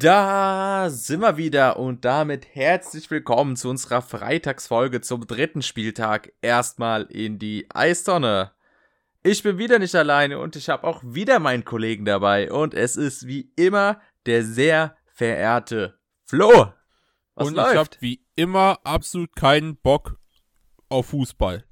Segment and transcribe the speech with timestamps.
[0.00, 6.32] Da sind wir wieder und damit herzlich willkommen zu unserer Freitagsfolge zum dritten Spieltag.
[6.40, 8.52] Erstmal in die Eistonne.
[9.22, 12.96] Ich bin wieder nicht alleine und ich habe auch wieder meinen Kollegen dabei und es
[12.96, 16.72] ist wie immer der sehr verehrte Flo.
[17.34, 17.72] Was und läuft?
[17.72, 20.18] ich habe wie immer absolut keinen Bock
[20.88, 21.66] auf Fußball.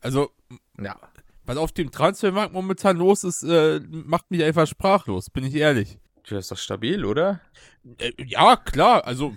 [0.00, 0.30] Also,
[0.78, 0.96] ja.
[1.44, 5.98] Was auf dem Transfermarkt momentan los ist, äh, macht mich einfach sprachlos, bin ich ehrlich.
[6.28, 7.40] Du ist doch stabil, oder?
[7.98, 9.06] Äh, ja, klar.
[9.06, 9.36] Also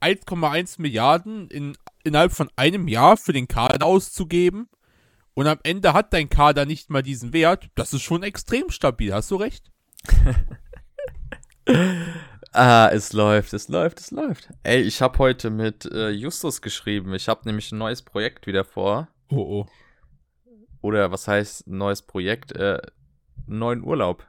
[0.00, 4.68] 1,1 Milliarden in, innerhalb von einem Jahr für den Kader auszugeben
[5.38, 9.14] und am Ende hat dein Kader nicht mal diesen Wert, das ist schon extrem stabil,
[9.14, 9.70] hast du recht?
[12.52, 14.48] ah, es läuft, es läuft, es läuft.
[14.64, 17.14] Ey, ich habe heute mit äh, Justus geschrieben.
[17.14, 19.06] Ich habe nämlich ein neues Projekt wieder vor.
[19.30, 19.66] Oh oh.
[20.80, 22.50] Oder was heißt neues Projekt?
[22.56, 22.80] Äh,
[23.46, 24.26] neuen Urlaub.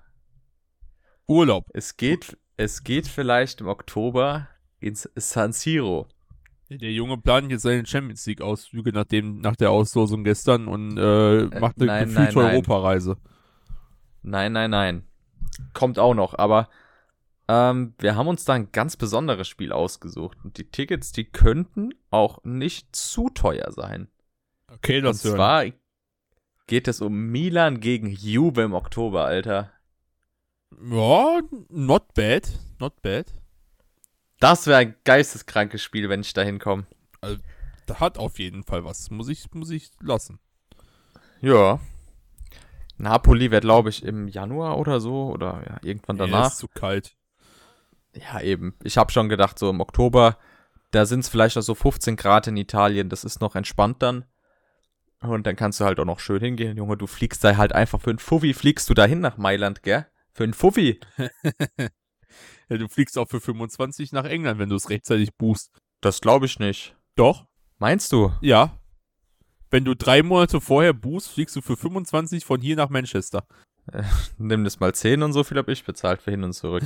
[1.30, 1.66] Urlaub.
[1.74, 4.48] Es geht, es geht vielleicht im Oktober
[4.80, 6.08] ins San Siro.
[6.70, 10.98] Der Junge plant jetzt seine Champions League Ausflüge nach, dem, nach der Auslosung gestern und
[10.98, 12.54] äh, äh macht eine nein, gefühlte nein, nein.
[12.56, 13.18] Europareise.
[14.22, 15.04] Nein, nein, nein.
[15.74, 16.70] Kommt auch noch, aber
[17.48, 20.38] ähm, wir haben uns da ein ganz besonderes Spiel ausgesucht.
[20.44, 24.08] Und die Tickets, die könnten auch nicht zu teuer sein.
[24.72, 25.66] Okay, das Und zwar
[26.68, 29.72] geht es um Milan gegen Juve im Oktober, Alter.
[30.72, 32.50] Ja, not bad.
[32.80, 33.34] Not bad.
[34.40, 36.86] Das wäre ein geisteskrankes Spiel, wenn ich da hinkomme.
[37.22, 37.38] Also,
[37.86, 39.10] da hat auf jeden Fall was.
[39.10, 40.40] Muss ich, muss ich lassen.
[41.42, 41.80] Ja.
[42.98, 46.42] Napoli wird, glaube ich, im Januar oder so oder ja, irgendwann danach.
[46.42, 47.16] Ja, ist zu kalt.
[48.14, 48.76] Ja, eben.
[48.84, 50.38] Ich habe schon gedacht, so im Oktober,
[50.92, 53.10] da sind es vielleicht noch so 15 Grad in Italien.
[53.10, 54.26] Das ist noch entspannt dann.
[55.22, 56.96] Und dann kannst du halt auch noch schön hingehen, Junge.
[56.96, 60.06] Du fliegst da halt einfach für ein Fuffi, fliegst du dahin nach Mailand, gell?
[60.40, 60.98] Für einen Fuffi.
[62.70, 65.78] ja, du fliegst auch für 25 nach England, wenn du es rechtzeitig buchst.
[66.00, 66.96] Das glaube ich nicht.
[67.18, 67.46] Doch.
[67.78, 68.32] Meinst du?
[68.40, 68.80] Ja.
[69.70, 73.46] Wenn du drei Monate vorher buchst, fliegst du für 25 von hier nach Manchester.
[73.92, 74.04] Äh,
[74.38, 76.84] nimm das mal 10 und so viel habe ich bezahlt für hin und zurück.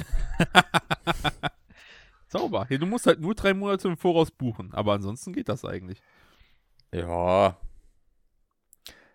[2.29, 2.65] Sauber.
[2.71, 6.01] Ja, du musst halt nur drei Monate im Voraus buchen, aber ansonsten geht das eigentlich.
[6.91, 7.55] Ja.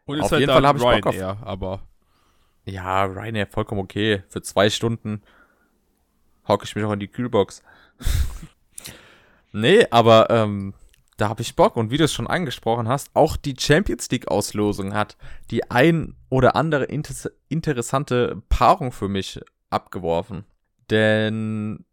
[0.05, 1.43] Und auf halt jeden Fall habe ich Bock auf.
[1.43, 1.89] Aber
[2.69, 4.23] ja, Ryanair vollkommen okay.
[4.29, 5.23] Für zwei Stunden
[6.47, 7.63] hocke ich mich auch in die Kühlbox.
[9.53, 10.75] nee, aber ähm,
[11.17, 11.77] da habe ich Bock.
[11.77, 15.17] Und wie du es schon angesprochen hast, auch die Champions League-Auslosung hat
[15.51, 19.41] die ein oder andere inter interessante Paarung für mich
[19.71, 20.45] abgeworfen.
[20.91, 21.85] Denn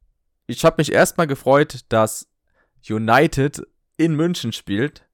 [0.48, 2.30] ich habe mich erstmal gefreut, dass
[2.88, 3.66] United
[3.98, 5.06] in München spielt.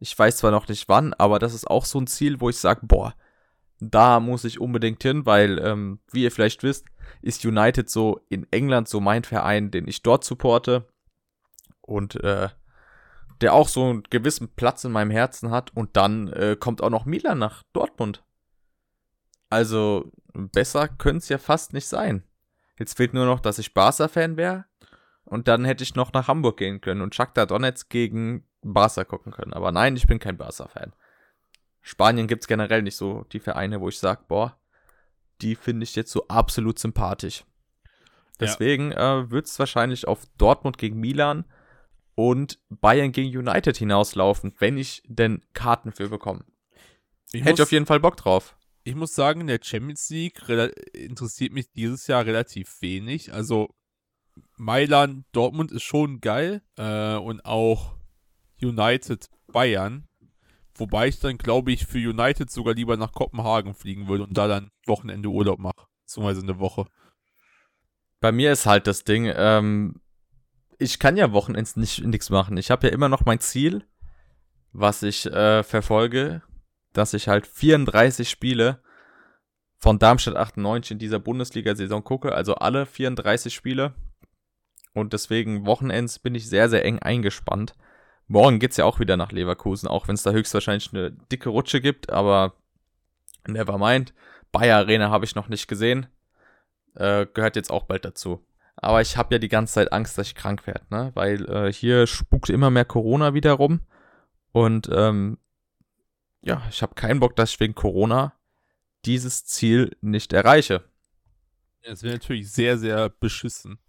[0.00, 2.56] Ich weiß zwar noch nicht wann, aber das ist auch so ein Ziel, wo ich
[2.56, 3.14] sage, boah,
[3.80, 6.86] da muss ich unbedingt hin, weil, ähm, wie ihr vielleicht wisst,
[7.22, 10.86] ist United so in England so mein Verein, den ich dort supporte
[11.80, 12.48] und äh,
[13.40, 15.74] der auch so einen gewissen Platz in meinem Herzen hat.
[15.74, 18.22] Und dann äh, kommt auch noch Milan nach Dortmund.
[19.48, 22.22] Also besser könnte es ja fast nicht sein.
[22.78, 24.66] Jetzt fehlt nur noch, dass ich Barca-Fan wäre.
[25.24, 29.32] Und dann hätte ich noch nach Hamburg gehen können und Shakhtar Donetsk gegen Barca gucken
[29.32, 29.52] können.
[29.52, 30.92] Aber nein, ich bin kein Barca-Fan.
[31.82, 34.58] Spanien gibt es generell nicht so die Vereine, wo ich sage, boah,
[35.40, 37.44] die finde ich jetzt so absolut sympathisch.
[38.38, 39.20] Deswegen ja.
[39.20, 41.44] äh, wird es wahrscheinlich auf Dortmund gegen Milan
[42.14, 46.44] und Bayern gegen United hinauslaufen, wenn ich denn Karten für bekomme.
[47.32, 48.56] Ich Hätte muss, ich auf jeden Fall Bock drauf.
[48.82, 50.40] Ich muss sagen, der Champions League
[50.92, 53.32] interessiert mich dieses Jahr relativ wenig.
[53.32, 53.74] Also
[54.56, 57.94] Mailand, Dortmund ist schon geil äh, und auch
[58.60, 60.08] United, Bayern.
[60.80, 64.48] Wobei ich dann, glaube ich, für United sogar lieber nach Kopenhagen fliegen würde und da
[64.48, 65.86] dann Wochenende Urlaub mache.
[66.04, 66.86] Beziehungsweise eine Woche.
[68.20, 70.00] Bei mir ist halt das Ding, ähm,
[70.78, 72.56] ich kann ja Wochenends nicht nichts machen.
[72.56, 73.84] Ich habe ja immer noch mein Ziel,
[74.72, 76.42] was ich äh, verfolge,
[76.94, 78.82] dass ich halt 34 Spiele
[79.76, 83.94] von Darmstadt 98 in dieser Bundesliga-Saison gucke, also alle 34 Spiele.
[84.94, 87.74] Und deswegen Wochenends bin ich sehr, sehr eng eingespannt.
[88.30, 91.80] Morgen geht's ja auch wieder nach Leverkusen, auch wenn es da höchstwahrscheinlich eine dicke Rutsche
[91.80, 92.54] gibt, aber
[93.44, 94.14] never mind.
[94.52, 96.06] Bayer Arena habe ich noch nicht gesehen.
[96.94, 98.46] Äh, gehört jetzt auch bald dazu.
[98.76, 101.10] Aber ich habe ja die ganze Zeit Angst, dass ich krank werde, ne?
[101.14, 103.80] Weil äh, hier spukt immer mehr Corona wieder rum.
[104.52, 105.38] Und ähm,
[106.40, 108.32] ja, ich habe keinen Bock, dass ich wegen Corona
[109.06, 110.84] dieses Ziel nicht erreiche.
[111.82, 113.80] Das wäre natürlich sehr, sehr beschissen.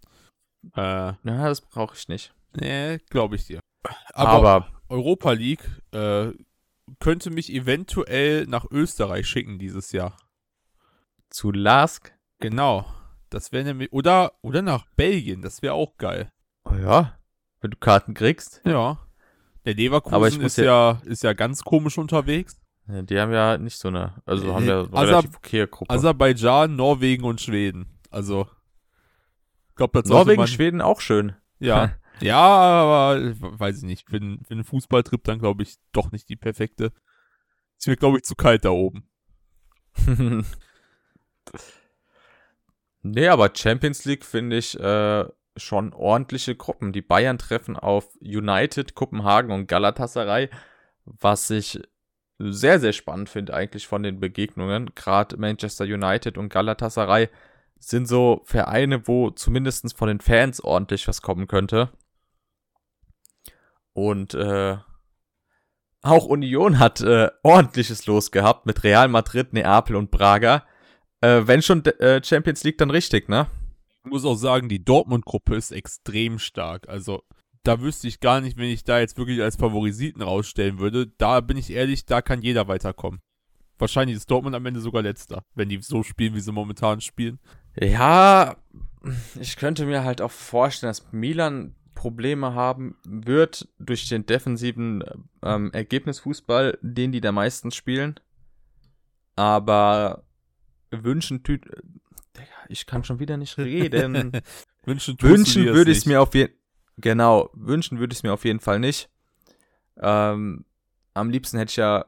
[0.74, 2.34] Äh, ja, das brauche ich nicht.
[2.54, 3.60] Nee, glaube ich dir.
[4.14, 6.30] Aber, Aber Europa League äh,
[7.00, 10.16] könnte mich eventuell nach Österreich schicken dieses Jahr.
[11.30, 12.12] Zu Lask?
[12.40, 12.86] Genau.
[13.30, 13.92] Das wäre nämlich.
[13.92, 16.30] Oder, oder nach Belgien, das wäre auch geil.
[16.64, 17.18] Oh ja,
[17.60, 18.60] wenn du Karten kriegst.
[18.64, 18.98] Ja.
[19.64, 22.60] Der Leverkusen ist ja, ist ja ganz komisch unterwegs.
[22.88, 25.94] Ja, Die haben ja nicht so eine, also haben ja eine Asab- relativ okaye Gruppe.
[25.94, 27.98] Aserbaidschan, Norwegen und Schweden.
[28.10, 28.48] Also.
[29.70, 31.34] Ich glaube, das Norwegen, man, Schweden auch schön.
[31.58, 31.94] Ja.
[32.22, 34.08] ja, aber weiß ich nicht.
[34.08, 36.92] Für, einen- für einen Fußballtrip dann, glaube ich, doch nicht die perfekte.
[37.78, 39.08] Ist mir, glaube ich, zu kalt da oben.
[43.02, 45.24] nee, aber Champions League finde ich äh,
[45.56, 46.92] schon ordentliche Gruppen.
[46.92, 50.48] Die Bayern treffen auf United, Kopenhagen und Galatasaray,
[51.04, 51.80] was ich
[52.38, 54.92] sehr, sehr spannend finde eigentlich von den Begegnungen.
[54.94, 57.28] Gerade Manchester United und Galatasaray
[57.78, 61.90] sind so Vereine, wo zumindest von den Fans ordentlich was kommen könnte.
[63.92, 64.76] Und äh,
[66.02, 70.64] auch Union hat äh, ordentliches Los gehabt mit Real Madrid, Neapel und Braga.
[71.20, 73.46] Äh, wenn schon äh, Champions League, dann richtig, ne?
[74.04, 76.88] Ich muss auch sagen, die Dortmund-Gruppe ist extrem stark.
[76.88, 77.22] Also,
[77.62, 81.06] da wüsste ich gar nicht, wenn ich da jetzt wirklich als Favorisiten rausstellen würde.
[81.18, 83.20] Da bin ich ehrlich, da kann jeder weiterkommen.
[83.78, 87.38] Wahrscheinlich ist Dortmund am Ende sogar letzter, wenn die so spielen, wie sie momentan spielen.
[87.80, 88.56] Ja,
[89.40, 95.04] ich könnte mir halt auch vorstellen, dass Milan Probleme haben wird durch den defensiven
[95.40, 98.18] ähm, Ergebnisfußball, den die da meistens spielen.
[99.36, 100.24] Aber
[100.90, 101.44] wünschen
[102.68, 104.32] ich kann schon wieder nicht reden.
[104.84, 106.54] Wünschen, wünschen würde ich es mir auf jeden
[106.96, 109.08] Genau, wünschen würde ich es mir auf jeden Fall nicht.
[109.96, 110.64] Ähm,
[111.14, 112.06] am liebsten hätte ich ja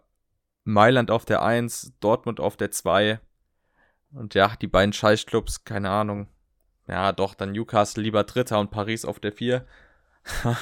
[0.65, 3.21] Mailand auf der 1, Dortmund auf der 2.
[4.11, 6.27] Und ja, die beiden Scheißclubs, keine Ahnung.
[6.89, 9.65] Ja, doch, dann Newcastle lieber Dritter und Paris auf der 4.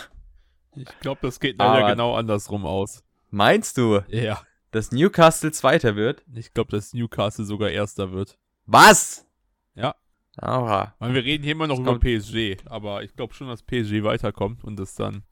[0.75, 3.05] Ich glaube, das geht leider genau andersrum aus.
[3.31, 4.41] Meinst du, Ja.
[4.71, 6.25] dass Newcastle Zweiter wird?
[6.35, 8.39] Ich glaube, dass Newcastle sogar Erster wird.
[8.65, 9.27] Was?
[9.75, 9.95] Ja.
[10.39, 13.63] Aber Weil wir reden hier immer noch Das über PSG, aber ich glaube schon, dass
[13.63, 15.25] PSG weiterkommt und dass dann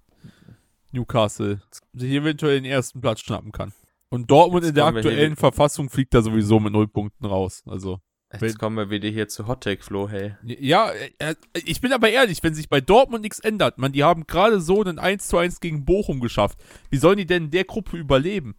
[0.92, 1.62] Newcastle
[1.94, 3.72] sich eventuell den ersten Platz schnappen kann.
[4.10, 7.62] Und Dortmund Jetzt in der aktuellen Verfassung fliegt da sowieso mit null Punkten raus.
[7.66, 8.00] Also
[8.40, 10.34] jetzt kommen wir wieder hier zu Hot Take Flo, hey.
[10.42, 14.26] ja, äh, ich bin aber ehrlich, wenn sich bei Dortmund nichts ändert, man, die haben
[14.26, 16.58] gerade so einen 1 zu 1 gegen Bochum geschafft.
[16.90, 18.54] Wie sollen die denn in der Gruppe überleben?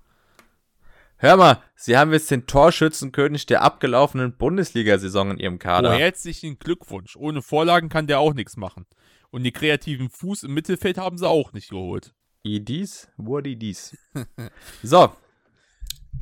[1.17, 5.93] Hör mal, sie haben jetzt den Torschützenkönig der abgelaufenen Bundesliga-Saison in ihrem Oh, Kader.
[5.93, 7.15] herzlichen Glückwunsch.
[7.15, 8.87] Ohne Vorlagen kann der auch nichts machen.
[9.29, 12.15] Und die kreativen Fuß im Mittelfeld haben sie auch nicht geholt.
[12.43, 13.95] Idis, what Idis.
[14.83, 15.13] so.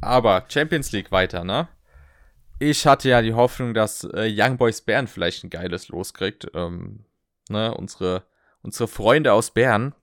[0.01, 1.69] Aber Champions League weiter, ne?
[2.59, 6.47] Ich hatte ja die Hoffnung, dass äh, Young Boys Bern vielleicht ein geiles Los kriegt.
[6.53, 7.05] Ähm,
[7.49, 8.23] ne, unsere,
[8.61, 9.95] unsere Freunde aus Bern,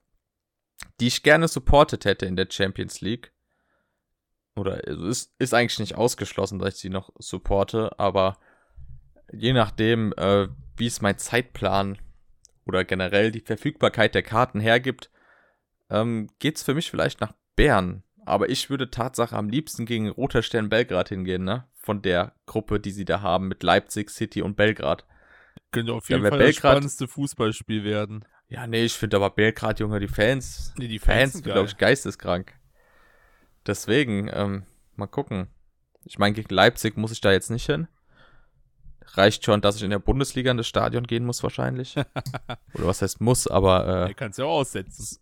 [0.99, 3.31] die ich gerne supportet hätte in der Champions League.
[4.55, 8.39] Oder es ist, ist eigentlich nicht ausgeschlossen, dass ich sie noch supporte, aber
[9.31, 11.99] je nachdem, äh, wie es mein Zeitplan
[12.65, 15.11] oder generell die Verfügbarkeit der Karten hergibt,
[15.91, 18.03] ähm, geht's für mich vielleicht nach Bern.
[18.27, 21.65] Aber ich würde Tatsache am liebsten gegen Roter Stern Belgrad hingehen, ne?
[21.75, 25.05] Von der Gruppe, die sie da haben mit Leipzig, City und Belgrad.
[25.71, 28.25] Könnte auf Ja, jeden wer Fall das Belgrad- spannendste Fußballspiel werden.
[28.49, 31.67] Ja, nee, ich finde aber Belgrad, Junge, die Fans, Nee, die Fans sind sind, glaube
[31.67, 32.53] ich, geisteskrank.
[33.65, 34.63] Deswegen, ähm,
[34.95, 35.47] mal gucken.
[36.05, 37.87] Ich meine, gegen Leipzig muss ich da jetzt nicht hin.
[39.13, 41.95] Reicht schon, dass ich in der Bundesliga in das Stadion gehen muss, wahrscheinlich.
[42.73, 45.17] Oder was heißt muss, aber äh, kannst ja auch aussetzen.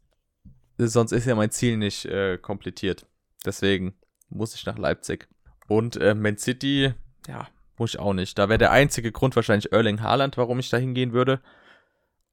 [0.77, 3.05] Sonst ist ja mein Ziel nicht äh, komplettiert.
[3.45, 3.95] Deswegen
[4.29, 5.27] muss ich nach Leipzig.
[5.67, 6.93] Und äh, Man City,
[7.27, 8.37] ja, muss ich auch nicht.
[8.37, 11.41] Da wäre der einzige Grund wahrscheinlich Erling Haaland, warum ich da hingehen würde.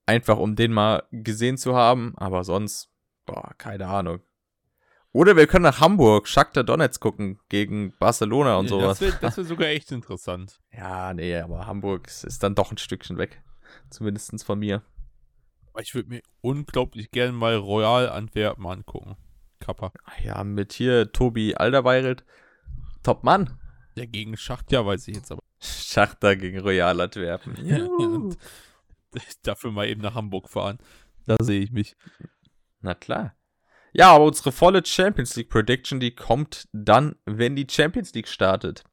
[0.06, 2.90] Einfach um den mal gesehen zu haben, aber sonst,
[3.24, 4.20] boah, keine Ahnung.
[5.12, 8.98] Oder wir können nach Hamburg, Shakhtar Donetsk gucken gegen Barcelona und sowas.
[8.98, 10.60] Das wäre wär sogar echt interessant.
[10.72, 13.42] Ja, nee, aber Hamburg ist dann doch ein Stückchen weg.
[13.90, 14.82] Zumindest von mir.
[15.80, 19.16] Ich würde mir unglaublich gerne mal Royal Antwerpen angucken.
[19.60, 19.92] Kappa.
[20.22, 22.24] Ja, mit hier Tobi Alderweireld.
[23.02, 23.58] Top Mann.
[23.96, 25.42] Der gegen Schacht, ja, weiß ich jetzt aber.
[25.60, 27.56] Schachter gegen Royal Antwerpen.
[29.42, 30.78] Dafür mal eben nach Hamburg fahren.
[31.26, 31.96] Da sehe ich mich.
[32.80, 33.34] Na klar.
[33.92, 38.84] Ja, aber unsere volle Champions League Prediction, die kommt dann, wenn die Champions League startet.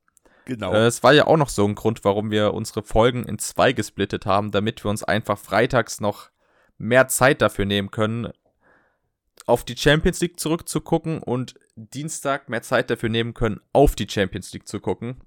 [0.46, 0.74] Genau.
[0.74, 3.72] Äh, es war ja auch noch so ein Grund, warum wir unsere Folgen in zwei
[3.72, 6.30] gesplittet haben, damit wir uns einfach freitags noch
[6.80, 8.32] mehr Zeit dafür nehmen können,
[9.46, 14.52] auf die Champions League zurückzugucken und Dienstag mehr Zeit dafür nehmen können, auf die Champions
[14.54, 15.24] League zu gucken.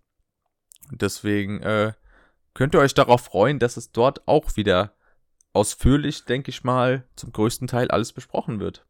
[0.91, 1.93] Deswegen äh,
[2.55, 4.95] könnt ihr euch darauf freuen, dass es dort auch wieder
[5.53, 8.87] ausführlich, denke ich mal, zum größten Teil alles besprochen wird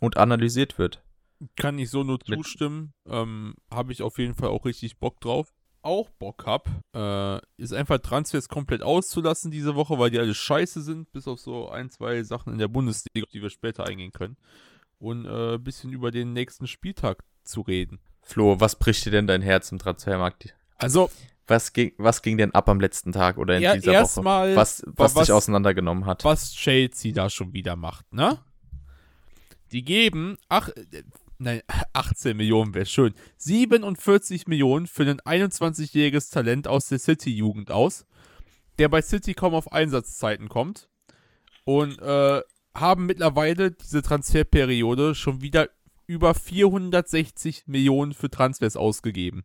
[0.00, 1.02] und analysiert wird.
[1.56, 2.94] Kann ich so nur zustimmen.
[3.06, 5.52] Ähm, Habe ich auf jeden Fall auch richtig Bock drauf.
[5.82, 10.82] Auch Bock habe, äh, ist einfach Transfers komplett auszulassen diese Woche, weil die alle scheiße
[10.82, 14.36] sind, bis auf so ein, zwei Sachen in der Bundesliga, die wir später eingehen können.
[14.98, 17.98] Und äh, ein bisschen über den nächsten Spieltag zu reden.
[18.22, 20.54] Flo, was bricht dir denn dein Herz im Transfermarkt?
[20.78, 21.10] Also,
[21.48, 24.24] Was ging, was ging denn ab am letzten Tag oder in Ja, dieser Woche?
[24.54, 26.24] Was, was, was- dich auseinandergenommen hat?
[26.24, 28.38] was Chelsea da schon wieder macht, ne?
[29.72, 31.02] Die geben, ach, äh,
[31.42, 38.06] nein, 18 Millionen wäre schön, 47 Millionen für ein 21-jähriges Talent aus der City-Jugend aus,
[38.78, 40.88] der bei City kaum auf Einsatzzeiten kommt
[41.64, 42.40] und äh,
[42.74, 45.68] haben mittlerweile diese Transferperiode schon wieder
[46.06, 49.44] über 460 Millionen für Transfers ausgegeben.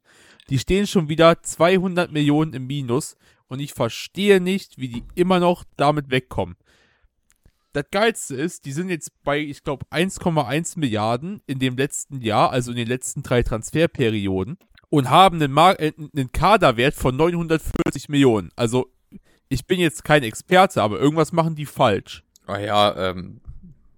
[0.49, 3.15] Die stehen schon wieder 200 Millionen im Minus
[3.47, 6.55] und ich verstehe nicht, wie die immer noch damit wegkommen.
[7.77, 12.49] Das Geilste ist, die sind jetzt bei, ich glaube, 1,1 Milliarden in dem letzten Jahr,
[12.49, 14.57] also in den letzten drei Transferperioden
[14.89, 18.49] und haben einen, Mar äh, einen Kaderwert von 940 Millionen.
[18.55, 18.91] Also,
[19.47, 22.23] ich bin jetzt kein Experte, aber irgendwas machen die falsch.
[22.47, 23.41] Ah ja, ähm,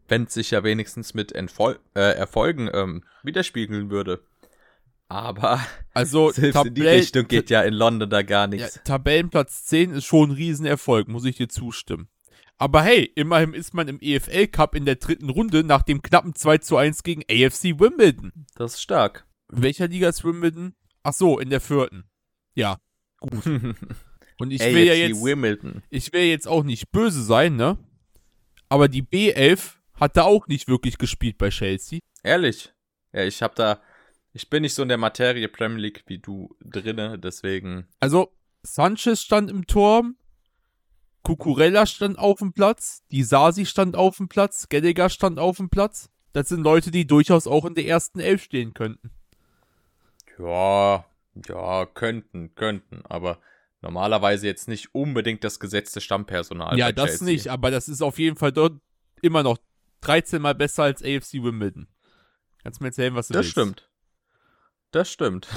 [0.09, 4.19] wenn es sich ja wenigstens mit Entfol äh, Erfolgen ähm, widerspiegeln würde.
[5.07, 5.62] Aber
[5.93, 8.81] Also, selbst in die Richtung geht ja in London da gar Ja, nichts.
[8.83, 12.09] Tabellenplatz 10 ist schon ein Riesenerfolg, muss ich dir zustimmen.
[12.59, 16.35] Aber hey, immerhin ist man im EFL Cup in der dritten Runde nach dem knappen
[16.35, 18.45] 2 zu 1 gegen AFC Wimbledon.
[18.55, 19.25] Das ist stark.
[19.51, 20.75] In welcher Liga ist Wimbledon?
[21.01, 22.03] Ach so, in der vierten.
[22.53, 22.79] Ja,
[23.21, 25.83] und ich will ja jetzt, Wimbledon.
[25.89, 27.77] ich will jetzt auch nicht böse sein, ne?
[28.69, 31.99] Aber die B11 hat da auch nicht wirklich gespielt bei Chelsea.
[32.23, 32.73] Ehrlich.
[33.13, 33.81] Ja, ich hab da,
[34.33, 37.87] ich bin nicht so in der Materie Premier League wie du drinne, deswegen.
[37.99, 38.31] Also,
[38.63, 40.17] Sanchez stand im Turm,
[41.23, 45.69] Cucurella stand auf dem Platz, die Sasi stand auf dem Platz, Gallagher stand auf dem
[45.69, 46.09] Platz.
[46.33, 49.11] Das sind Leute, die durchaus auch in der ersten Elf stehen könnten.
[50.38, 51.05] Ja,
[51.47, 53.39] ja, könnten, könnten, aber
[53.81, 56.77] normalerweise jetzt nicht unbedingt das gesetzte Stammpersonal.
[56.77, 57.25] ja, das Chelsea.
[57.27, 58.79] nicht, aber das ist auf jeden Fall dort
[59.21, 59.57] immer noch
[60.01, 61.88] 13 mal besser als AFC Wimbledon.
[62.63, 63.51] Kannst mir erzählen, was du Das willst.
[63.51, 63.89] stimmt.
[64.91, 65.47] Das stimmt.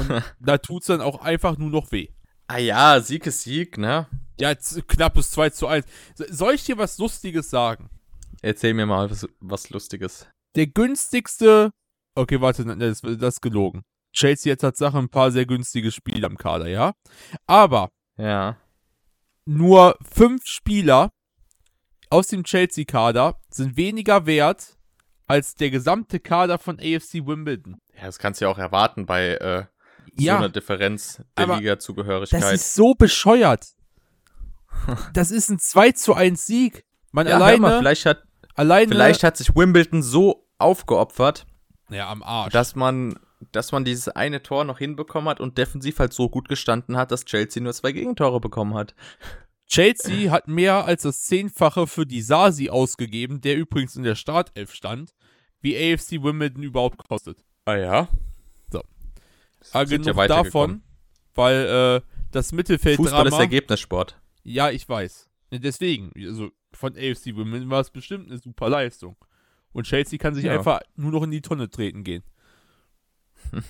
[0.41, 2.09] Da tut's dann auch einfach nur noch weh.
[2.49, 4.07] ah ja, Sieg ist Sieg, ne?
[4.41, 5.87] Ja, jetzt knappes 2 zu 1.
[6.15, 7.91] So- Soll ich dir was Lustiges sagen?
[8.41, 10.27] Erzähl mir mal was, was Lustiges.
[10.57, 11.73] Der günstigste.
[12.15, 13.83] Okay, warte, das, das ist gelogen.
[14.13, 16.93] Chelsea hat Tatsache ein paar sehr günstige Spieler im Kader, ja?
[17.47, 18.57] Aber Ja.
[19.45, 21.11] nur fünf Spieler
[22.11, 24.77] aus dem Chelsea-Kader sind weniger wert
[25.27, 27.79] als der gesamte Kader von AFC Wimbledon.
[27.97, 29.65] Ja, das kannst du ja auch erwarten bei äh,
[30.17, 30.37] so Ja.
[30.37, 32.43] einer Differenz der Liga-Zugehörigkeit.
[32.43, 33.69] Das ist so bescheuert.
[35.13, 36.85] Das ist ein 2 zu 1 Sieg.
[37.13, 38.23] Man ja, alleine, mal, vielleicht hat,
[38.55, 38.89] alleine.
[38.89, 41.47] vielleicht hat sich Wimbledon so aufgeopfert,
[41.91, 42.53] Ja, am Arsch.
[42.53, 43.19] dass man,
[43.53, 47.13] dass man dieses eine Tor noch hinbekommen hat und defensiv halt so gut gestanden hat,
[47.13, 48.95] dass Chelsea nur zwei Gegentore bekommen hat.
[49.67, 54.75] Chelsea hat mehr als das Zehnfache für die Sasi ausgegeben, der übrigens in der Startelf
[54.75, 55.15] stand,
[55.61, 57.45] wie AFC Wimbledon überhaupt kostet.
[57.65, 58.09] Ah ja?
[58.71, 58.83] So.
[59.61, 60.83] Sind Aber ja genug weitergekommen.
[60.83, 60.83] davon,
[61.35, 63.39] weil äh, das Fußball ist.
[63.39, 64.19] Ergebnissport.
[64.43, 65.29] Ja, ich weiß.
[65.51, 69.17] Ja, Deswegen, also von AFC Wimbledon war es bestimmt eine super Leistung.
[69.73, 70.53] Und Chelsea kann sich Ja.
[70.55, 72.23] einfach nur noch in die Tonne treten gehen.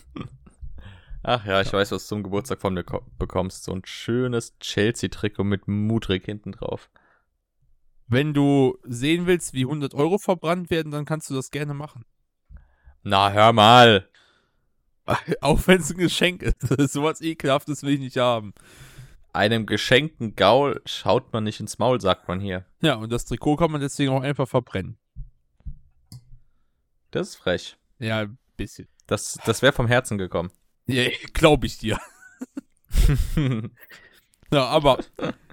[1.25, 3.63] Ach ja, ich weiß, was du zum Geburtstag von mir ko- bekommst.
[3.65, 6.91] So ein schönes Chelsea-Trikot mit Mudrik hinten drauf.
[8.09, 12.05] Wenn du sehen willst, wie 100 Euro verbrannt werden, dann kannst du das gerne machen.
[13.05, 14.09] Na, hör mal.
[15.41, 16.61] Auch wenn es ein Geschenk ist.
[16.93, 18.53] Sowas ekelhaftes will ich nicht haben.
[19.35, 22.67] Einem geschenkten Gaul schaut man nicht ins Maul, sagt man hier.
[22.83, 24.99] Ja, und das Trikot kann man deswegen auch einfach verbrennen.
[27.11, 27.77] Das ist frech.
[27.99, 28.89] Ja, ein bisschen.
[29.07, 30.51] Das, das wäre vom Herzen gekommen.
[30.87, 31.99] Ja, glaube ich dir.
[34.53, 34.99] Ja, aber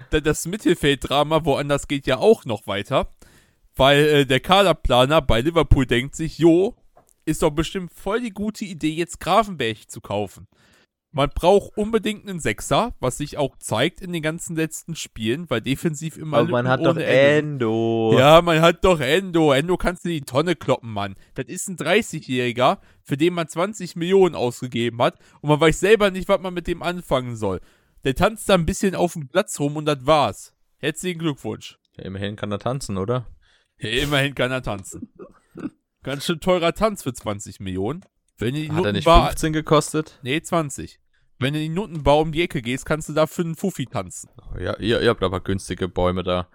[0.09, 3.13] da- das Mittelfelddrama woanders geht ja auch noch weiter,
[3.77, 6.75] weil äh, der Kaderplaner bei Liverpool denkt sich, jo,
[7.24, 10.48] ist doch bestimmt voll die gute Idee, jetzt Grafenberg zu kaufen.
[11.12, 15.60] Man braucht unbedingt einen Sechser, was sich auch zeigt in den ganzen letzten Spielen, weil
[15.60, 17.04] defensiv immer Aber man hat doch sind.
[17.04, 18.16] Endo.
[18.16, 19.51] Ja, man hat doch Endo.
[19.51, 21.16] Endo kannst du in die Tonne kloppen, Mann.
[21.34, 26.12] Das ist ein 30-Jähriger, für den man 20 Millionen ausgegeben hat und man weiß selber
[26.12, 27.60] nicht, was man mit dem anfangen soll.
[28.04, 30.54] Der tanzt da ein bisschen auf dem Platz rum und das war's.
[30.78, 31.80] Herzlichen Glückwunsch.
[31.98, 33.25] Ja, immerhin kann er tanzen, oder?
[33.80, 35.12] Ja, immerhin kann er tanzen.
[36.04, 38.06] Ganz schön teurer Tanz für 20 Millionen.
[38.39, 40.19] Wenn du die Hat er nicht Nuttenbar, 15 gekostet?
[40.24, 41.00] nee, 20.
[41.38, 43.86] Wenn du in die Nuttenbau um die Ecke gehst, kannst du da für einen Fuffi
[43.86, 44.29] tanzen.
[44.60, 46.50] Ja, ihr, ihr habt aber günstige Bäume da.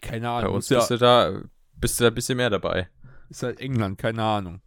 [0.00, 0.54] Keine Bei Ahnung.
[0.54, 1.42] uns ist ja, bist du da,
[1.74, 2.88] bist du da ein bisschen mehr dabei.
[3.28, 4.60] Ist halt England, keine Ahnung.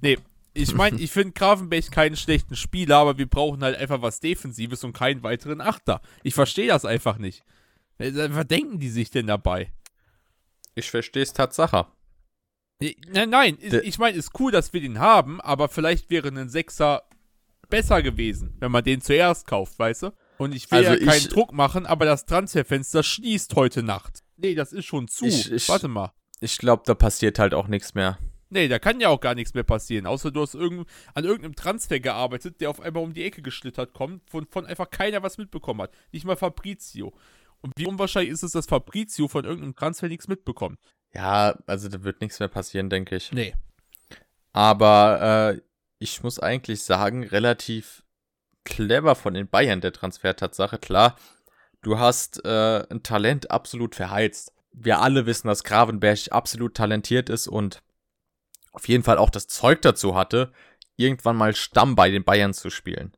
[0.00, 0.18] Nee,
[0.54, 4.82] ich meine, ich finde Grafenberg keinen schlechten Spieler, aber wir brauchen halt einfach was Defensives
[4.82, 6.00] und keinen weiteren Achter.
[6.24, 7.44] Ich verstehe das einfach nicht.
[7.98, 9.72] Was denken die sich denn dabei?
[10.74, 11.86] Ich verstehe es Tatsache.
[12.80, 17.02] Nein, nein, ich meine, ist cool, dass wir den haben, aber vielleicht wäre ein Sechser
[17.68, 20.10] besser gewesen, wenn man den zuerst kauft, weißt du?
[20.38, 24.22] Und ich will also ja keinen ich, Druck machen, aber das Transferfenster schließt heute Nacht.
[24.36, 25.26] Nee, das ist schon zu.
[25.26, 26.12] Ich, ich, Warte mal.
[26.40, 28.18] Ich glaube, da passiert halt auch nichts mehr.
[28.50, 31.56] Nee, da kann ja auch gar nichts mehr passieren, außer du hast irgend, an irgendeinem
[31.56, 35.36] Transfer gearbeitet, der auf einmal um die Ecke geschlittert kommt, von, von einfach keiner was
[35.36, 35.92] mitbekommen hat.
[36.12, 37.12] Nicht mal Fabrizio.
[37.60, 40.78] Und wie unwahrscheinlich ist es, dass Fabrizio von irgendeinem Transfer nichts mitbekommt?
[41.14, 43.32] Ja, also da wird nichts mehr passieren, denke ich.
[43.32, 43.54] Nee.
[44.52, 45.60] Aber äh,
[45.98, 48.02] ich muss eigentlich sagen, relativ
[48.64, 50.78] clever von den Bayern, der Transfer-Tatsache.
[50.78, 51.16] Klar,
[51.82, 54.52] du hast äh, ein Talent absolut verheizt.
[54.72, 57.82] Wir alle wissen, dass Gravenberg absolut talentiert ist und
[58.72, 60.52] auf jeden Fall auch das Zeug dazu hatte,
[60.96, 63.16] irgendwann mal Stamm bei den Bayern zu spielen.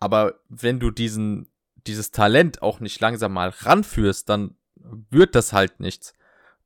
[0.00, 1.48] Aber wenn du diesen,
[1.86, 6.14] dieses Talent auch nicht langsam mal ranführst, dann wird das halt nichts.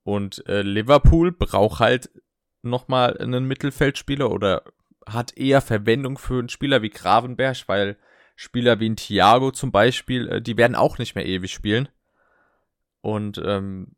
[0.05, 2.11] Und äh, Liverpool braucht halt
[2.63, 4.63] nochmal einen Mittelfeldspieler oder
[5.07, 7.97] hat eher Verwendung für einen Spieler wie Gravenberg, weil
[8.37, 11.89] Spieler wie ein Thiago zum Beispiel, äh, die werden auch nicht mehr ewig spielen.
[13.01, 13.89] Und ähm,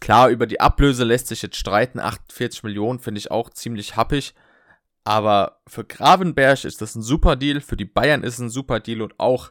[0.00, 1.98] klar, über die Ablöse lässt sich jetzt streiten.
[1.98, 4.34] 48 Millionen finde ich auch ziemlich happig.
[5.04, 8.80] Aber für Gravenberg ist das ein super Deal, für die Bayern ist es ein super
[8.80, 9.50] Deal und auch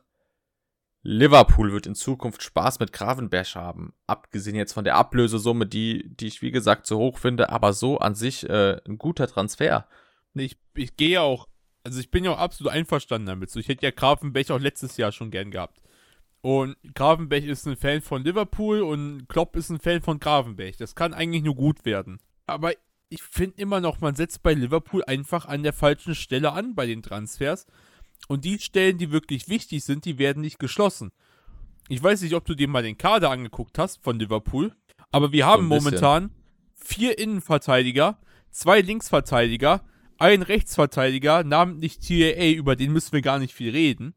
[1.01, 3.93] Liverpool wird in Zukunft Spaß mit Gravenberg haben.
[4.05, 7.99] Abgesehen jetzt von der Ablösesumme, die, die ich wie gesagt so hoch finde, aber so
[7.99, 9.87] an sich äh, ein guter Transfer.
[10.33, 11.47] Ich, ich gehe auch,
[11.83, 13.49] also ich bin ja auch absolut einverstanden damit.
[13.49, 15.81] So, ich hätte ja Gravenberg auch letztes Jahr schon gern gehabt.
[16.41, 20.77] Und Gravenberg ist ein Fan von Liverpool und Klopp ist ein Fan von Gravenberg.
[20.77, 22.19] Das kann eigentlich nur gut werden.
[22.45, 22.73] Aber
[23.09, 26.85] ich finde immer noch, man setzt bei Liverpool einfach an der falschen Stelle an bei
[26.85, 27.65] den Transfers.
[28.27, 31.11] Und die Stellen, die wirklich wichtig sind, die werden nicht geschlossen.
[31.87, 34.75] Ich weiß nicht, ob du dir mal den Kader angeguckt hast von Liverpool,
[35.11, 36.31] aber wir haben so momentan
[36.75, 38.19] vier Innenverteidiger,
[38.51, 39.81] zwei Linksverteidiger,
[40.19, 44.13] einen Rechtsverteidiger, namentlich TAA, über den müssen wir gar nicht viel reden.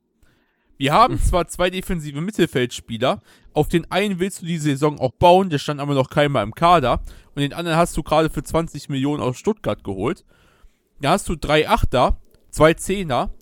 [0.76, 3.22] Wir haben zwar zwei defensive Mittelfeldspieler,
[3.54, 6.54] auf den einen willst du die Saison auch bauen, der stand aber noch keiner im
[6.54, 7.02] Kader,
[7.34, 10.24] und den anderen hast du gerade für 20 Millionen aus Stuttgart geholt.
[11.00, 13.32] Da hast du drei Achter, zwei Zehner,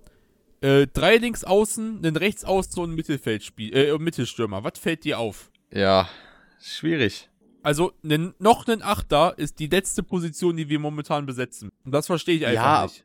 [0.61, 4.65] äh, drei links außen, einen rechts außen und einen Mittelfeldspiel, äh, Mittelstürmer.
[4.65, 5.51] Was fällt dir auf?
[5.73, 6.09] Ja,
[6.61, 7.29] schwierig.
[7.63, 11.71] Also nen, noch ein Achter ist die letzte Position, die wir momentan besetzen.
[11.85, 13.05] Und das verstehe ich einfach ja, nicht.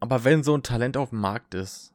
[0.00, 1.94] Aber wenn so ein Talent auf dem Markt ist,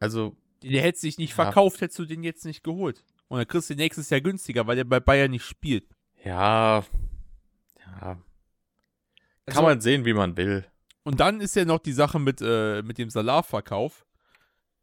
[0.00, 1.44] also der hätte sich nicht ja.
[1.44, 3.04] verkauft, hättest du den jetzt nicht geholt.
[3.28, 5.84] Und dann kriegst du den nächstes Jahr günstiger, weil der bei Bayern nicht spielt.
[6.24, 6.84] Ja,
[7.78, 8.00] ja.
[8.00, 8.24] Kann
[9.46, 10.64] also, man sehen, wie man will.
[11.06, 14.04] Und dann ist ja noch die Sache mit, äh, mit dem Salarverkauf,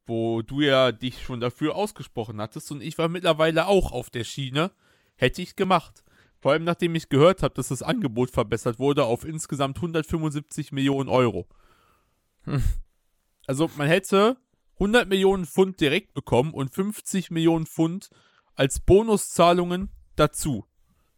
[0.05, 4.23] wo du ja dich schon dafür ausgesprochen hattest und ich war mittlerweile auch auf der
[4.23, 4.71] Schiene.
[5.17, 6.05] Hätte ich gemacht.
[6.39, 11.09] Vor allem nachdem ich gehört habe, dass das Angebot verbessert wurde auf insgesamt 175 Millionen
[11.09, 11.45] Euro.
[12.45, 12.63] Hm.
[13.45, 14.37] Also man hätte
[14.75, 18.09] 100 Millionen Pfund direkt bekommen und 50 Millionen Pfund
[18.55, 20.65] als Bonuszahlungen dazu.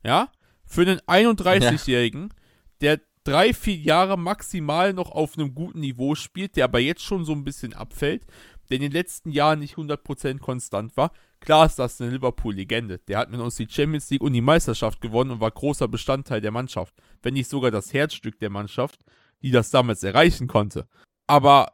[0.04, 0.32] Ja?
[0.65, 2.36] Für einen 31-Jährigen, ja.
[2.82, 7.26] der drei, vier Jahre maximal noch auf einem guten Niveau spielt, der aber jetzt schon
[7.26, 8.26] so ein bisschen abfällt,
[8.70, 11.12] der in den letzten Jahren nicht 100% konstant war.
[11.42, 13.00] Klar ist das eine Liverpool-Legende.
[13.08, 16.42] Der hat mit uns die Champions League und die Meisterschaft gewonnen und war großer Bestandteil
[16.42, 16.96] der Mannschaft.
[17.22, 19.02] Wenn nicht sogar das Herzstück der Mannschaft,
[19.42, 20.88] die das damals erreichen konnte.
[21.28, 21.74] Aber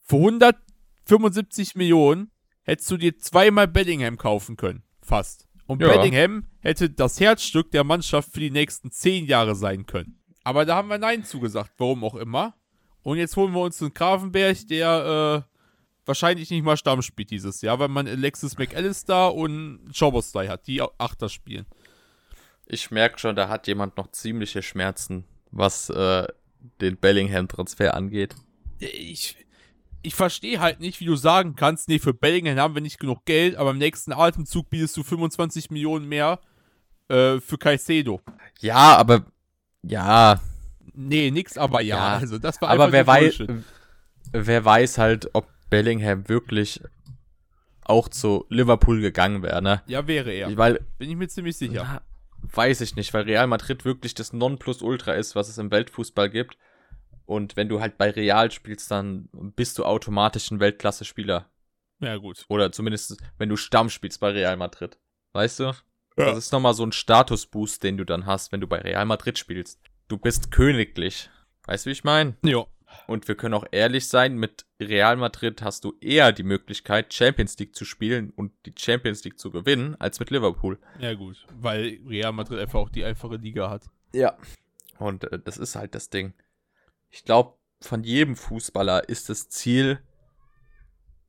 [0.00, 2.30] für 175 Millionen
[2.62, 4.82] hättest du dir zweimal Bellingham kaufen können.
[5.02, 5.48] Fast.
[5.66, 5.88] Und ja.
[5.88, 10.21] Bellingham hätte das Herzstück der Mannschaft für die nächsten zehn Jahre sein können.
[10.44, 12.54] Aber da haben wir Nein zugesagt, warum auch immer.
[13.02, 15.52] Und jetzt holen wir uns einen Grafenberg, der äh,
[16.06, 20.82] wahrscheinlich nicht mal Stamm spielt dieses Jahr, weil man Alexis McAllister und Schauberstei hat, die
[20.98, 21.66] Achter spielen.
[22.66, 26.26] Ich merke schon, da hat jemand noch ziemliche Schmerzen, was äh,
[26.80, 28.34] den Bellingham-Transfer angeht.
[28.78, 29.36] Ich,
[30.02, 33.24] ich verstehe halt nicht, wie du sagen kannst, nee, für Bellingham haben wir nicht genug
[33.24, 36.40] Geld, aber im nächsten Atemzug bietest du 25 Millionen mehr
[37.08, 38.20] äh, für Caicedo.
[38.60, 39.26] Ja, aber
[39.82, 40.40] ja.
[40.94, 41.96] Nee, nix, aber ja.
[41.96, 42.18] ja.
[42.18, 43.44] Also das war aber wer weiß,
[44.32, 46.80] wer weiß halt, ob Bellingham wirklich
[47.84, 49.82] auch zu Liverpool gegangen wäre, ne?
[49.86, 50.56] Ja, wäre er.
[50.56, 51.82] Weil, Bin ich mir ziemlich sicher.
[51.84, 52.02] Na,
[52.42, 56.56] weiß ich nicht, weil Real Madrid wirklich das Nonplusultra ist, was es im Weltfußball gibt.
[57.24, 61.48] Und wenn du halt bei Real spielst, dann bist du automatisch ein Weltklasse-Spieler.
[62.00, 62.44] Ja, gut.
[62.48, 64.98] Oder zumindest, wenn du Stamm spielst bei Real Madrid.
[65.32, 65.72] Weißt du?
[66.16, 66.26] Ja.
[66.26, 69.38] Das ist nochmal so ein Statusboost, den du dann hast, wenn du bei Real Madrid
[69.38, 69.80] spielst.
[70.08, 71.30] Du bist königlich.
[71.64, 72.36] Weißt du, wie ich meine?
[72.44, 72.66] Ja.
[73.06, 77.58] Und wir können auch ehrlich sein, mit Real Madrid hast du eher die Möglichkeit, Champions
[77.58, 80.78] League zu spielen und die Champions League zu gewinnen, als mit Liverpool.
[80.98, 81.46] Ja, gut.
[81.54, 83.84] Weil Real Madrid einfach auch die einfache Liga hat.
[84.12, 84.36] Ja.
[84.98, 86.34] Und äh, das ist halt das Ding.
[87.10, 90.00] Ich glaube, von jedem Fußballer ist das Ziel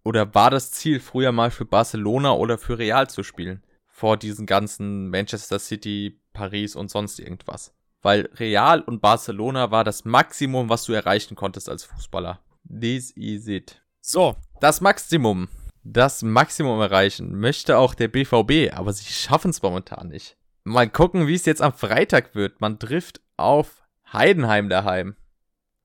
[0.03, 3.63] oder war das Ziel früher mal für Barcelona oder für Real zu spielen.
[4.03, 7.73] Vor diesen ganzen Manchester City, Paris und sonst irgendwas.
[8.01, 12.41] Weil Real und Barcelona war das Maximum, was du erreichen konntest als Fußballer.
[12.67, 13.81] This is it.
[14.01, 15.47] So, das Maximum.
[15.85, 20.35] Das Maximum erreichen möchte auch der BVB, aber sie schaffen es momentan nicht.
[20.65, 22.59] Mal gucken, wie es jetzt am Freitag wird.
[22.59, 25.15] Man trifft auf Heidenheim daheim.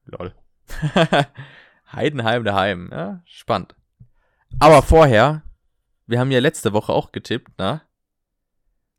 [0.06, 0.34] Lol.
[1.92, 2.88] Heidenheim daheim.
[2.90, 3.76] Ja, spannend.
[4.58, 5.44] Aber vorher,
[6.08, 7.82] wir haben ja letzte Woche auch getippt, ne?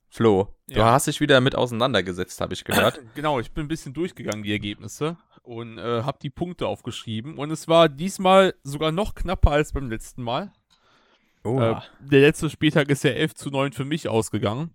[0.09, 0.91] Flo, du Ja.
[0.91, 2.99] hast dich wieder damit auseinandergesetzt, habe ich gehört.
[3.15, 7.37] Genau, ich bin ein bisschen durchgegangen, die Ergebnisse, und äh, habe die Punkte aufgeschrieben.
[7.37, 10.51] Und es war diesmal sogar noch knapper als beim letzten Mal.
[11.43, 14.73] Oh, Äh, der letzte Spieltag ist ja 11 zu 9 für mich ausgegangen.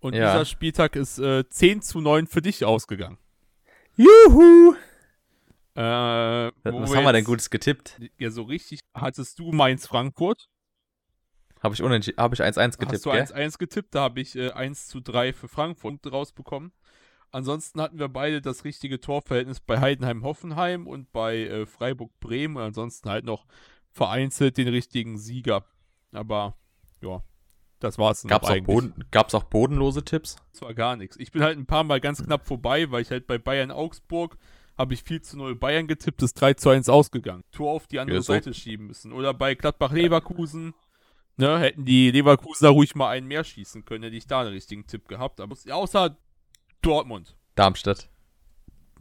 [0.00, 0.32] Und Ja.
[0.32, 3.18] dieser Spieltag ist äh, 10 zu 9 für dich ausgegangen.
[3.96, 4.74] Juhu!
[5.74, 8.00] Äh, Was haben wir denn Gutes getippt?
[8.18, 10.48] Ja, so richtig hattest du Mainz-Frankfurt.
[11.62, 13.20] Habe ich, unentschi- hab ich 1-1 Hast getippt, du gell?
[13.22, 16.72] 1-1 getippt, da habe ich äh, 1 zu 3 für Frankfurt rausbekommen.
[17.30, 23.10] Ansonsten hatten wir beide das richtige Torverhältnis bei Heidenheim-Hoffenheim und bei äh, Freiburg-Bremen und ansonsten
[23.10, 23.44] halt noch
[23.90, 25.64] vereinzelt den richtigen Sieger.
[26.12, 26.56] Aber
[27.02, 27.22] ja,
[27.80, 28.60] das war's dann Gab's auch auch.
[28.64, 30.36] Boden, auch bodenlose Tipps?
[30.52, 31.16] Das war gar nichts.
[31.18, 34.38] Ich bin halt ein paar Mal ganz knapp vorbei, weil ich halt bei Bayern-Augsburg
[34.78, 37.42] habe ich 4 zu 0 Bayern getippt, ist 3 zu 1 ausgegangen.
[37.50, 38.22] Tor auf die andere Ja.
[38.22, 39.12] Seite schieben müssen.
[39.12, 40.72] Oder bei Gladbach-Leverkusen,
[41.38, 44.86] ne, hätten die Leverkusener ruhig mal einen mehr schießen können, hätte ich da einen richtigen
[44.86, 45.40] Tipp gehabt.
[45.40, 46.16] Aber ja, außer
[46.82, 47.36] Dortmund.
[47.54, 48.08] Darmstadt.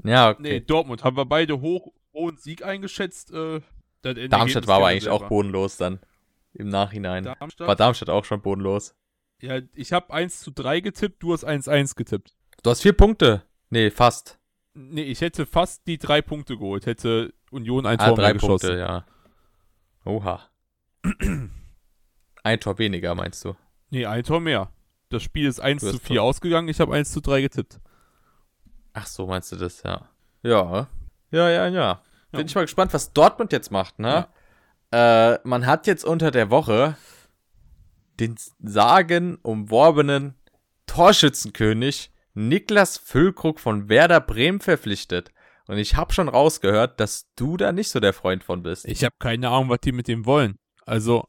[0.04, 0.42] Ja, okay.
[0.42, 3.32] Nee, Dortmund haben wir beide hoch, hohen Sieg eingeschätzt.
[3.34, 3.62] Äh,
[4.02, 5.30] Darmstadt war aber eigentlich auch selber.
[5.30, 6.00] bodenlos dann.
[6.54, 7.24] Im Nachhinein.
[7.24, 7.68] Darmstadt?
[7.68, 8.96] War Darmstadt auch schon bodenlos.
[9.42, 12.34] Ja, ich habe 1 zu 3 getippt, du hast 1-1 getippt.
[12.64, 13.44] Du hast vier Punkte.
[13.70, 14.40] Nee, fast.
[14.74, 18.34] Nee, ich hätte fast die drei Punkte geholt, hätte Union ein Ah, Tor drei mehr
[18.34, 18.68] geschossen.
[18.70, 19.06] Punkte, ja.
[20.06, 20.42] Oha.
[22.48, 23.56] Ein Tor weniger, meinst du?
[23.90, 24.72] Nee, ein Tor mehr.
[25.10, 27.82] Das Spiel ist 1 Du zu hast 4 ausgegangen, ich habe 1 zu 3 getippt.
[28.94, 30.08] Ach so, meinst du das, ja.
[30.44, 30.88] Ja.
[31.30, 32.02] Ja, ja, ja.
[32.32, 32.46] Bin Ja.
[32.46, 34.28] ich mal gespannt, was Dortmund jetzt macht, ne?
[34.94, 36.96] Äh, man hat jetzt unter der Woche
[38.18, 40.36] den sagenumworbenen
[40.86, 45.32] Torschützenkönig Niklas Füllkrug von Werder Bremen verpflichtet.
[45.68, 48.86] Und ich habe schon rausgehört, dass du da nicht so der Freund von bist.
[48.86, 50.58] Ich habe keine Ahnung, was die mit dem wollen.
[50.86, 51.28] Also,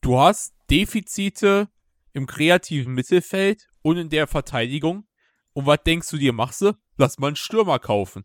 [0.00, 1.68] du hast Defizite
[2.12, 5.04] im kreativen Mittelfeld und in der Verteidigung.
[5.52, 6.72] Und was denkst du dir, machst du?
[6.96, 8.24] Lass mal einen Stürmer kaufen.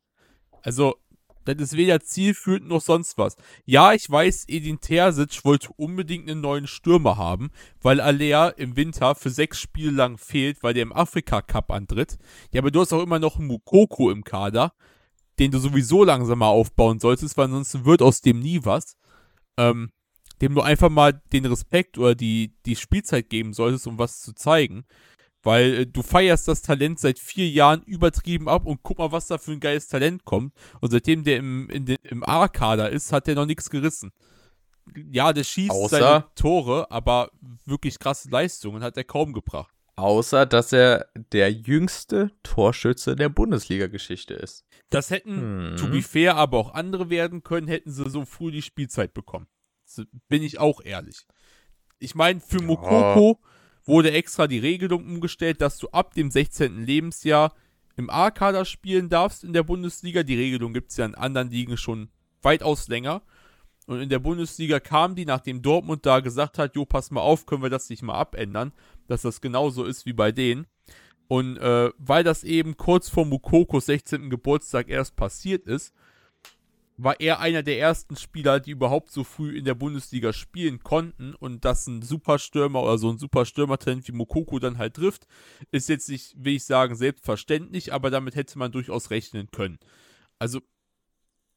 [0.61, 0.95] Also,
[1.45, 3.35] das ist weder zielführend noch sonst was.
[3.65, 9.13] Ja, ich weiß, Edin Terzic wollte unbedingt einen neuen Stürmer haben, weil Alea im Winter
[9.13, 12.17] für sechs Spiele lang fehlt, weil der im Afrika Cup antritt.
[12.51, 14.73] Ja, aber du hast auch immer noch einen Mukoko im Kader,
[15.37, 18.97] den du sowieso langsam mal aufbauen solltest, weil ansonsten wird aus dem nie was.
[19.57, 19.91] Ähm,
[20.41, 24.33] dem du einfach mal den Respekt oder die, die Spielzeit geben solltest, um was zu
[24.33, 24.85] zeigen.
[25.43, 29.27] Weil äh, du feierst das Talent seit vier Jahren übertrieben ab und guck mal, was
[29.27, 30.53] da für ein geiles Talent kommt.
[30.81, 34.11] Und seitdem der im, den, im A-Kader ist, hat der noch nichts gerissen.
[35.11, 37.31] Ja, der schießt Außer- seine Tore, aber
[37.65, 39.71] wirklich krasse Leistungen hat er kaum gebracht.
[39.97, 44.65] Außer, dass er der jüngste Torschütze der Bundesliga-Geschichte ist.
[44.89, 45.77] Das hätten, Hm.
[45.77, 49.47] to be fair, aber auch andere werden können, hätten sie so früh die Spielzeit bekommen.
[50.27, 51.25] Bin ich auch ehrlich.
[51.99, 53.39] Ich meine, für Mokoko
[53.85, 56.85] wurde extra die Regelung umgestellt, dass du ab dem 16.
[56.85, 57.53] Lebensjahr
[57.95, 60.23] im A-Kader spielen darfst in der Bundesliga.
[60.23, 62.09] Die Regelung gibt es ja in anderen Ligen schon
[62.41, 63.21] weitaus länger.
[63.87, 67.45] Und in der Bundesliga kam die, nachdem Dortmund da gesagt hat, jo, pass mal auf,
[67.45, 68.73] können wir das nicht mal abändern,
[69.07, 70.65] dass das genauso ist wie bei denen.
[71.27, 74.29] Und äh, weil das eben kurz vor Mukokos 16.
[74.29, 75.93] Geburtstag erst passiert ist,
[76.97, 81.33] war er einer der ersten Spieler, die überhaupt so früh in der Bundesliga spielen konnten.
[81.35, 85.27] Und dass ein Superstürmer oder so ein Superstürmer-Talent wie Mukoko dann halt trifft,
[85.71, 89.79] ist jetzt nicht, will ich sagen, selbstverständlich, aber damit hätte man durchaus rechnen können.
[90.39, 90.61] Also,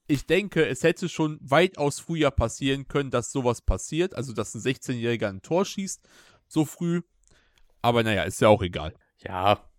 [0.09, 4.15] ich denke, es hätte schon weitaus früher passieren können, dass sowas passiert.
[4.15, 6.09] Also, dass ein 16-Jähriger ein Tor schießt,
[6.49, 7.03] so früh.
[7.83, 8.95] Aber naja, ist ja auch egal.
[9.19, 9.71] Ja,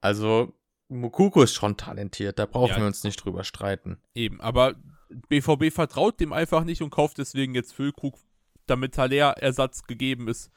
[0.00, 0.52] also
[0.88, 2.78] Mukuko ist schon talentiert, da brauchen Ja.
[2.78, 3.98] wir uns nicht drüber streiten.
[4.14, 4.74] Eben, aber
[5.08, 8.18] BVB vertraut dem einfach nicht und kauft deswegen jetzt Füllkrug,
[8.66, 10.50] damit Haller Ersatz gegeben ist,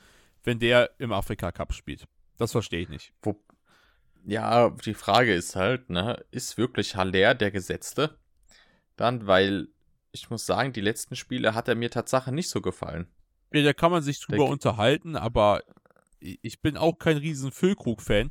[0.43, 2.07] wenn der im Afrika Cup spielt.
[2.37, 3.13] Das verstehe ich nicht.
[3.21, 3.35] Wo,
[4.25, 8.17] ja, die Frage ist halt, ne, ist wirklich Haller der Gesetzte?
[8.95, 9.69] dann, weil
[10.11, 13.07] ich muss sagen, die letzten Spiele hat er mir Tatsache nicht so gefallen.
[13.53, 15.63] Ja, da kann man sich drüber Der- unterhalten, aber
[16.19, 18.29] ich bin auch kein riesen Füllkrug-Fan.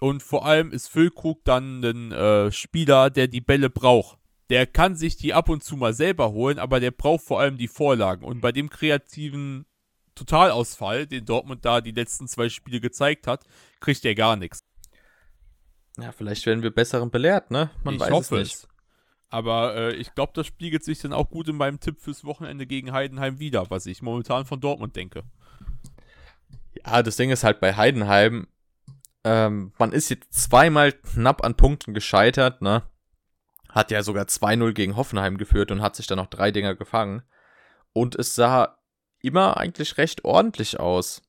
[0.00, 4.18] Und vor allem ist Füllkrug dann ein äh, Spieler, der die Bälle braucht.
[4.50, 7.56] Der kann sich die ab und zu mal selber holen, aber der braucht vor allem
[7.58, 8.24] die Vorlagen.
[8.24, 9.66] Und bei dem kreativen
[10.14, 13.44] Totalausfall, den Dortmund da die letzten zwei Spiele gezeigt hat,
[13.80, 14.64] kriegt er gar nichts.
[15.98, 17.70] Ja, vielleicht werden wir besseren belehrt, ne?
[17.82, 18.54] Man ich weiß hoffe es nicht.
[18.54, 18.68] es.
[19.28, 22.66] Aber äh, ich glaube, das spiegelt sich dann auch gut in meinem Tipp fürs Wochenende
[22.66, 25.24] gegen Heidenheim wieder, was ich momentan von Dortmund denke.
[26.84, 28.46] Ja, das Ding ist halt bei Heidenheim,
[29.24, 32.84] ähm, man ist jetzt zweimal knapp an Punkten gescheitert, ne?
[33.76, 37.22] Hat ja sogar 2-0 gegen Hoffenheim geführt und hat sich dann noch drei Dinger gefangen.
[37.92, 38.78] Und es sah
[39.20, 41.20] immer eigentlich recht ordentlich aus.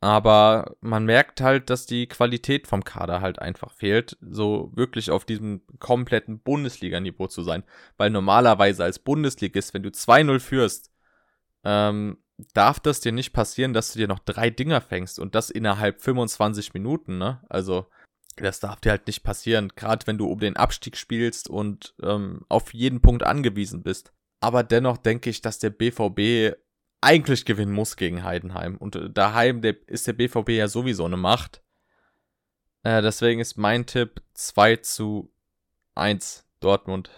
[0.00, 5.26] Aber man merkt halt, dass die Qualität vom Kader halt einfach fehlt, so wirklich auf
[5.26, 7.64] diesem kompletten Bundesliga-Niveau zu sein.
[7.98, 10.90] Weil normalerweise als Bundesligist, wenn du 2-0 führst,
[11.64, 12.16] ähm,
[12.54, 16.00] darf das dir nicht passieren, dass du dir noch drei Dinger fängst und das innerhalb
[16.00, 17.42] 25 Minuten, ne?
[17.50, 17.88] Also,
[18.36, 22.44] das darf dir halt nicht passieren, gerade wenn du um den Abstieg spielst und ähm,
[22.48, 24.12] auf jeden Punkt angewiesen bist.
[24.40, 26.56] Aber dennoch denke ich, dass der BVB
[27.00, 28.76] eigentlich gewinnen muss gegen Heidenheim.
[28.76, 31.62] Und äh, daheim der, ist der BVB ja sowieso eine Macht.
[32.82, 35.32] Äh, deswegen ist mein Tipp 2 zu
[35.94, 37.10] 1 Dortmund.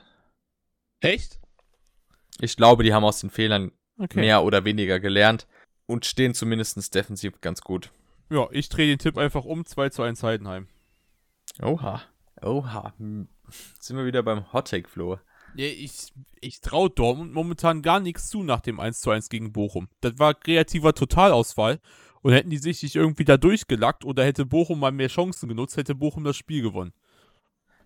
[1.00, 1.40] Echt?
[2.40, 4.20] Ich glaube, die haben aus den Fehlern Okay.
[4.20, 5.48] mehr oder weniger gelernt
[5.86, 7.90] und stehen zumindest defensiv ganz gut.
[8.30, 10.68] Ja, ich drehe den Tipp einfach um, 2 zu 1 Heidenheim.
[11.62, 12.02] Oha.
[12.42, 12.92] Oha.
[12.98, 13.28] Hm.
[13.80, 15.18] Sind wir wieder beim Hot Take Flo.
[15.54, 19.52] Ja, ich, ich traue Dortmund momentan gar nichts zu nach dem 1 zu 1 gegen
[19.52, 19.88] Bochum.
[20.00, 21.80] Das war kreativer Totalausfall.
[22.20, 25.76] Und hätten die sich nicht irgendwie da durchgelackt oder hätte Bochum mal mehr Chancen genutzt,
[25.76, 26.92] hätte Bochum das Spiel gewonnen.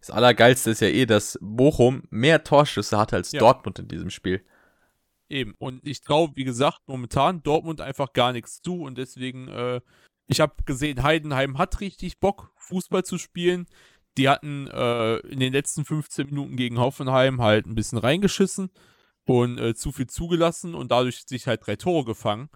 [0.01, 3.41] Das Allergeilste ist ja eh, dass Bochum mehr Torschüsse hatte als Ja.
[3.41, 4.45] Dortmund in diesem Spiel.
[5.29, 5.55] Eben.
[5.59, 8.83] Und ich traue, wie gesagt, momentan Dortmund einfach gar nichts zu.
[8.83, 9.81] Und deswegen, äh,
[10.27, 13.67] ich habe gesehen, Heidenheim hat richtig Bock, Fußball zu spielen.
[14.17, 18.71] Die hatten äh, in den letzten 15 Minuten gegen Hoffenheim halt ein bisschen reingeschissen
[19.25, 22.51] und äh, zu viel zugelassen und dadurch sich halt drei Tore gefangen.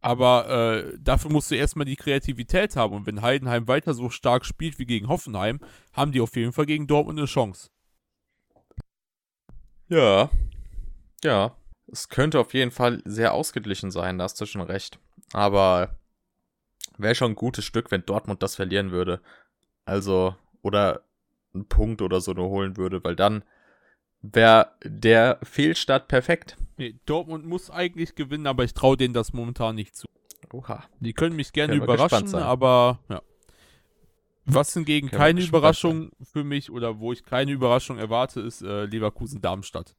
[0.00, 2.94] Aber äh, dafür musst du erstmal die Kreativität haben.
[2.94, 5.60] Und wenn Heidenheim weiter so stark spielt wie gegen Hoffenheim,
[5.92, 7.70] haben die auf jeden Fall gegen Dortmund eine Chance.
[9.88, 10.30] Ja.
[11.22, 11.56] Ja.
[11.92, 15.00] Es könnte auf jeden Fall sehr ausgeglichen sein, da hast du schon recht.
[15.32, 15.98] Aber
[17.02, 19.20] wäre schon ein gutes Stück, wenn Dortmund das verlieren würde.
[19.84, 21.02] Also, oder
[21.54, 23.44] einen Punkt oder so nur holen würde, weil dann
[24.22, 26.56] wäre der Fehlstart perfekt.
[26.76, 30.06] Nee, Dortmund muss eigentlich gewinnen, aber ich traue denen das momentan nicht zu.
[30.52, 30.84] Oha.
[31.00, 32.42] Die können mich gerne Können überraschen, sein.
[32.42, 33.22] aber ja.
[34.46, 38.84] Was hingegen Können keine Überraschung für mich oder wo ich keine Überraschung erwarte, ist äh,
[38.86, 39.94] Leverkusen-Darmstadt.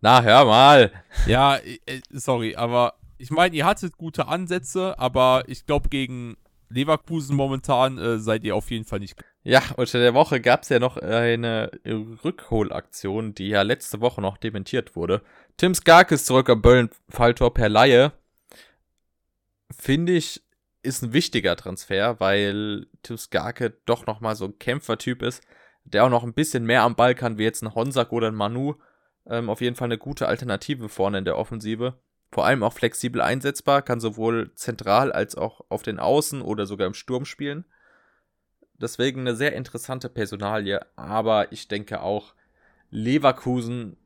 [0.00, 0.92] Na, hör mal.
[1.26, 1.78] Ja, äh,
[2.10, 6.36] sorry, aber ich meine, ihr hattet gute Ansätze, aber ich glaube, gegen
[6.70, 9.22] Leverkusen momentan äh, seid ihr auf jeden Fall nicht.
[9.42, 14.38] Ja, unter der Woche gab es ja noch eine Rückholaktion, die ja letzte Woche noch
[14.38, 15.22] dementiert wurde.
[15.56, 18.12] Tim Skark ist zurück am Böllen-Falltor per Laie.
[19.76, 20.42] Finde ich,
[20.82, 25.42] ist ein wichtiger Transfer, weil Tim Skarke doch nochmal so ein Kämpfertyp ist,
[25.84, 28.34] der auch noch ein bisschen mehr am Ball kann, wie jetzt ein Honsak oder ein
[28.34, 28.74] Manu.
[29.26, 31.98] Ähm, auf jeden Fall eine gute Alternative vorne in der Offensive.
[32.32, 36.86] Vor allem auch flexibel einsetzbar, kann sowohl zentral als auch auf den Außen oder sogar
[36.86, 37.64] im Sturm spielen.
[38.80, 42.34] Deswegen eine sehr interessante Personalie, aber ich denke auch
[42.90, 43.96] Leverkusen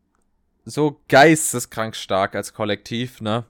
[0.65, 3.45] so geisteskrank stark als Kollektiv, ne?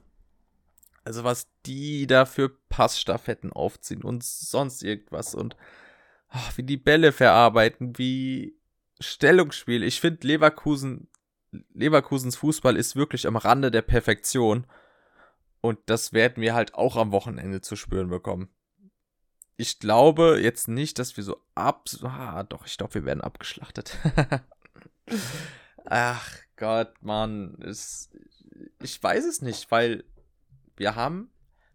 [1.03, 5.55] Also was die da für Passstaffetten aufziehen und sonst irgendwas und
[6.29, 8.57] ach, wie die Bälle verarbeiten, wie
[8.99, 9.83] Stellungsspiel.
[9.83, 11.07] Ich finde Leverkusen
[11.73, 14.67] Leverkusens Fußball ist wirklich am Rande der Perfektion
[15.61, 18.49] und das werden wir halt auch am Wochenende zu spüren bekommen
[19.57, 21.85] ich glaube jetzt nicht, dass wir so ab.
[22.03, 23.97] Ah, doch, ich glaube, wir werden abgeschlachtet.
[25.85, 27.57] Ach Gott, Mann.
[27.61, 28.09] Es,
[28.81, 30.03] ich weiß es nicht, weil
[30.75, 31.31] wir haben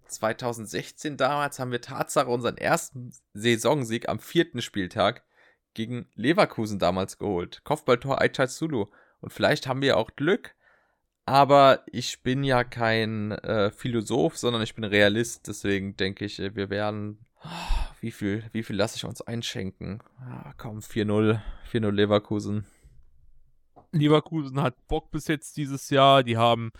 [0.09, 5.24] 2016 damals haben wir Tatsache unseren ersten Saisonsieg am vierten Spieltag
[5.72, 7.62] gegen Leverkusen damals geholt.
[7.64, 8.87] Kopfballtor Aichai Zulu.
[9.20, 10.54] Und vielleicht haben wir auch Glück,
[11.26, 15.46] aber ich bin ja kein äh, Philosoph, sondern ich bin Realist.
[15.46, 17.24] Deswegen denke ich, wir werden
[18.00, 20.02] wie viel, wie viel lasse ich uns einschenken?
[20.18, 21.40] Ah, komm, 4-0.
[21.70, 22.66] 4-0 Leverkusen.
[23.92, 26.22] Leverkusen hat Bock bis jetzt dieses Jahr.
[26.22, 26.72] Die haben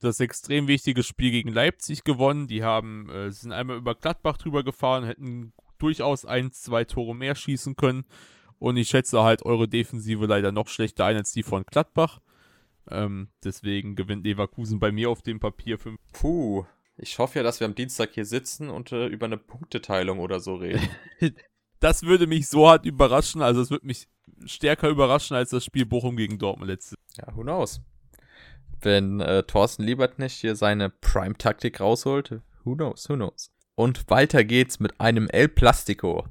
[0.00, 2.48] das extrem wichtige Spiel gegen Leipzig gewonnen.
[2.48, 7.34] Die haben, äh, sind einmal über Gladbach drüber gefahren, hätten durchaus ein, zwei Tore mehr
[7.34, 8.04] schießen können.
[8.58, 12.20] Und ich schätze halt eure Defensive leider noch schlechter ein als die von Gladbach.
[12.90, 15.98] Ähm, deswegen gewinnt Leverkusen bei mir auf dem Papier 5.
[16.12, 16.64] Puh.
[16.98, 20.40] Ich hoffe ja, dass wir am Dienstag hier sitzen und äh, über eine Punkteteilung oder
[20.40, 20.88] so reden.
[21.80, 23.42] das würde mich so hart überraschen.
[23.42, 24.08] Also es würde mich
[24.46, 26.96] stärker überraschen als das Spiel Bochum gegen Dortmund letztes.
[27.18, 27.82] Ja, who knows?
[28.80, 33.50] Wenn äh, Thorsten Liebert nicht hier seine Prime-Taktik rausholt, who knows, who knows.
[33.74, 36.26] Und weiter geht's mit einem El Plastico.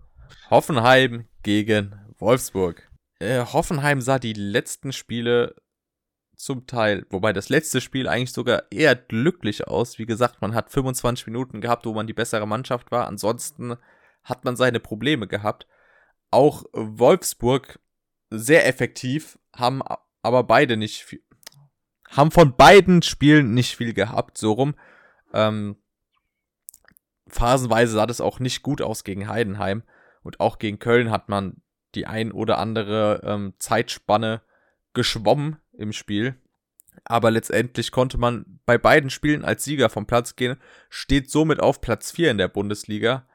[0.50, 2.90] Hoffenheim gegen Wolfsburg.
[3.20, 5.56] Äh, Hoffenheim sah die letzten Spiele
[6.36, 10.00] zum Teil, wobei das letzte Spiel eigentlich sogar eher glücklich aus.
[10.00, 13.08] Wie gesagt, man hat 25 Minuten gehabt, wo man die bessere Mannschaft war.
[13.08, 13.78] Ansonsten
[14.24, 15.68] hat man seine Probleme gehabt.
[16.32, 17.80] Auch Wolfsburg
[18.30, 19.82] sehr effektiv, haben
[20.22, 21.24] aber beide nicht viel,
[22.10, 24.76] haben von beiden Spielen nicht viel gehabt, so rum.
[25.34, 25.78] Ähm,
[27.28, 29.84] phasenweise sah das auch nicht gut aus gegen Heidenheim
[30.24, 31.62] und auch gegen Köln hat man
[31.96, 34.42] die ein oder andere ähm, Zeitspanne
[34.94, 36.36] geschwommen im Spiel.
[37.04, 40.58] Aber letztendlich konnte man bei beiden Spielen als Sieger vom Platz gehen,
[40.90, 43.28] steht somit auf Platz 4 in der Bundesliga.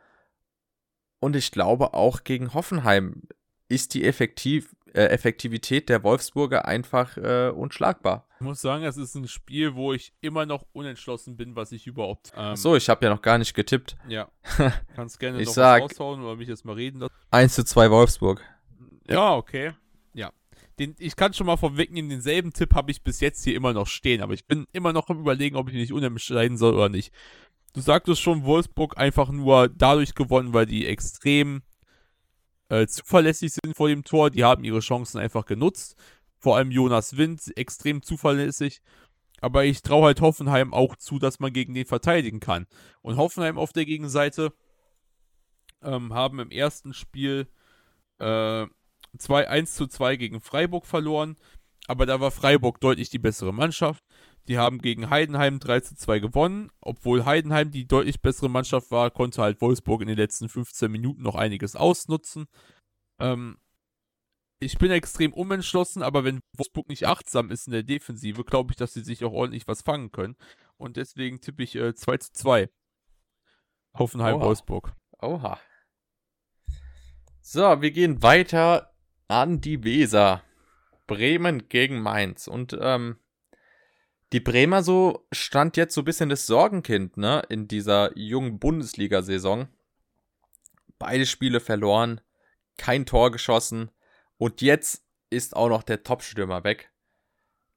[1.21, 3.23] Und ich glaube auch gegen Hoffenheim
[3.69, 8.27] ist die Effektiv äh, Effektivität der Wolfsburger einfach äh, unschlagbar.
[8.41, 11.87] Ich muss sagen, es ist ein Spiel, wo ich immer noch unentschlossen bin, was ich
[11.87, 12.33] überhaupt.
[12.35, 13.99] Ähm, so, ich habe ja noch gar nicht getippt.
[14.09, 14.31] Ja.
[14.97, 17.13] Kannst gerne ich noch sag, raushauen oder mich jetzt mal reden lassen.
[17.33, 18.43] 1 zu 2 Wolfsburg.
[19.07, 19.73] Ja, okay.
[20.15, 20.33] Ja.
[20.79, 23.87] Den, ich kann schon mal vorwegnehmen, denselben Tipp habe ich bis jetzt hier immer noch
[23.87, 27.13] stehen, aber ich bin immer noch am überlegen, ob ich nicht unentscheiden soll oder nicht.
[27.75, 31.61] Du sagtest schon, Wolfsburg einfach nur dadurch gewonnen, weil die extrem
[32.71, 34.31] äh, zuverlässig sind vor dem Tor.
[34.31, 35.95] Die haben ihre Chancen einfach genutzt.
[36.41, 38.81] Vor allem Jonas Wind, extrem zuverlässig.
[39.41, 42.67] Aber ich traue halt Hoffenheim auch zu, dass man gegen den verteidigen kann.
[43.03, 44.53] Und Hoffenheim auf der Gegenseite
[45.83, 47.49] ähm, haben im ersten Spiel
[48.19, 48.67] äh,
[49.19, 51.37] 2 1 zu 2 gegen Freiburg verloren.
[51.87, 54.05] Aber da war Freiburg deutlich die bessere Mannschaft.
[54.49, 56.71] Die haben gegen Heidenheim 3 zu 2 gewonnen.
[56.81, 61.23] Obwohl Heidenheim die deutlich bessere Mannschaft war, konnte halt Wolfsburg in den letzten 15 Minuten
[61.23, 62.47] noch einiges ausnutzen.
[63.19, 63.59] Ähm,
[64.61, 68.77] ich bin extrem unentschlossen, aber wenn Wolfsburg nicht achtsam ist in der Defensive, glaube ich,
[68.77, 70.37] dass sie sich auch ordentlich was fangen können.
[70.77, 72.69] Und deswegen tippe ich äh, 2 zu 2.
[73.95, 74.95] Hoffenheim-Wolfsburg.
[75.21, 75.59] Oha.
[77.41, 78.95] So, wir gehen weiter
[79.29, 80.45] an die Weser.
[81.07, 82.47] Bremen gegen Mainz.
[82.47, 83.19] Und ähm,
[84.33, 89.69] die Bremer so stand jetzt so ein bisschen das Sorgenkind, ne, in dieser jungen Bundesliga-Saison.
[90.99, 92.21] Beide Spiele verloren,
[92.77, 93.91] kein Tor geschossen
[94.41, 96.91] und jetzt ist auch noch der Top-Stürmer weg.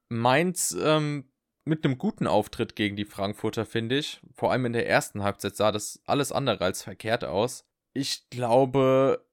[0.07, 1.29] Mainz ähm,
[1.65, 4.21] mit einem guten Auftritt gegen die Frankfurter, finde ich.
[4.33, 7.65] Vor allem in der ersten Halbzeit sah das alles andere als verkehrt aus.
[7.91, 9.27] Ich glaube,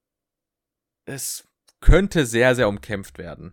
[1.04, 1.46] es
[1.78, 3.52] könnte sehr, sehr umkämpft werden.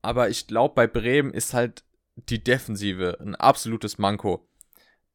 [0.00, 1.84] Aber ich glaube, bei Bremen ist halt
[2.16, 4.48] die Defensive ein absolutes Manko.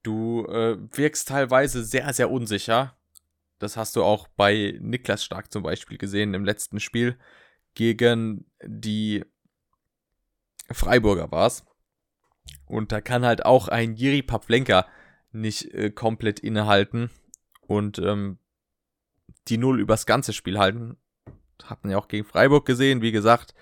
[0.03, 2.95] Du äh, wirkst teilweise sehr, sehr unsicher.
[3.57, 7.17] Das hast du auch bei Niklas Stark zum Beispiel gesehen im letzten Spiel
[7.75, 9.23] gegen die
[10.71, 11.65] Freiburger war es.
[12.65, 14.85] Und da kann halt auch ein Jiri Paplenka
[15.31, 17.09] nicht äh, komplett innehalten
[17.61, 18.37] und ähm,
[19.47, 20.97] die Null übers ganze Spiel halten.
[21.63, 23.53] Hatten ja auch gegen Freiburg gesehen, wie gesagt.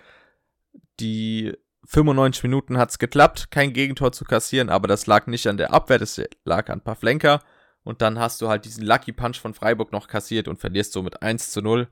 [0.99, 1.53] Die
[1.85, 5.97] 95 Minuten hat's geklappt, kein Gegentor zu kassieren, aber das lag nicht an der Abwehr,
[5.97, 7.41] das lag an Pavlenka.
[7.83, 11.01] Und dann hast du halt diesen Lucky Punch von Freiburg noch kassiert und verlierst so
[11.01, 11.87] mit 1 zu 0.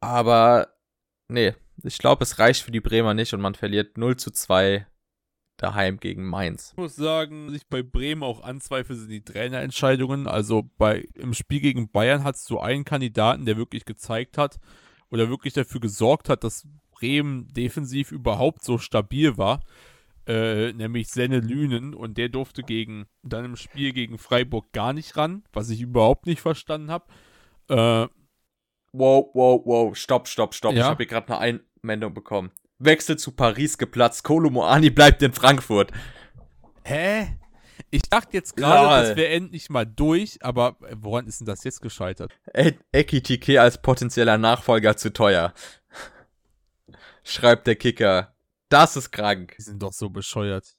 [0.00, 0.73] Aber
[1.34, 4.86] nee, ich glaube, es reicht für die Bremer nicht und man verliert 0 zu 2
[5.56, 6.70] daheim gegen Mainz.
[6.72, 10.26] Ich muss sagen, sich bei Bremen auch anzweifle, sind die Trainerentscheidungen.
[10.26, 14.58] Also bei, im Spiel gegen Bayern hat es so einen Kandidaten, der wirklich gezeigt hat
[15.10, 19.60] oder wirklich dafür gesorgt hat, dass Bremen defensiv überhaupt so stabil war,
[20.26, 25.16] äh, nämlich Senne Lünen und der durfte gegen dann im Spiel gegen Freiburg gar nicht
[25.16, 27.06] ran, was ich überhaupt nicht verstanden habe.
[27.68, 28.08] Äh,
[28.94, 30.72] wow, wow, wow, stopp, stopp, stopp.
[30.72, 30.80] Ja?
[30.80, 32.50] Ich habe hier gerade eine Einmeldung bekommen.
[32.78, 34.24] Wechsel zu Paris geplatzt.
[34.24, 35.92] Kolo Moani bleibt in Frankfurt.
[36.84, 37.38] Hä?
[37.90, 41.80] Ich dachte jetzt gerade, das wäre endlich mal durch, aber woran ist denn das jetzt
[41.80, 42.32] gescheitert?
[42.92, 45.52] Ekitike als potenzieller Nachfolger zu teuer
[47.24, 48.34] schreibt der Kicker.
[48.68, 49.54] Das ist krank.
[49.58, 50.76] Die sind doch so bescheuert.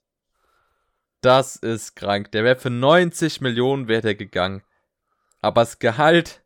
[1.22, 2.32] Das ist krank.
[2.32, 4.64] Der wäre für 90 Millionen wäre der gegangen.
[5.42, 6.44] Aber das Gehalt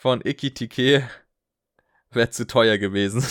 [0.00, 1.06] von Ikitike
[2.10, 3.22] wäre zu teuer gewesen.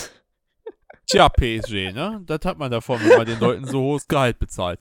[1.07, 2.21] Tja, PSG, ne?
[2.27, 4.79] Das hat man davon, wenn man den Leuten so hohes Gehalt bezahlt.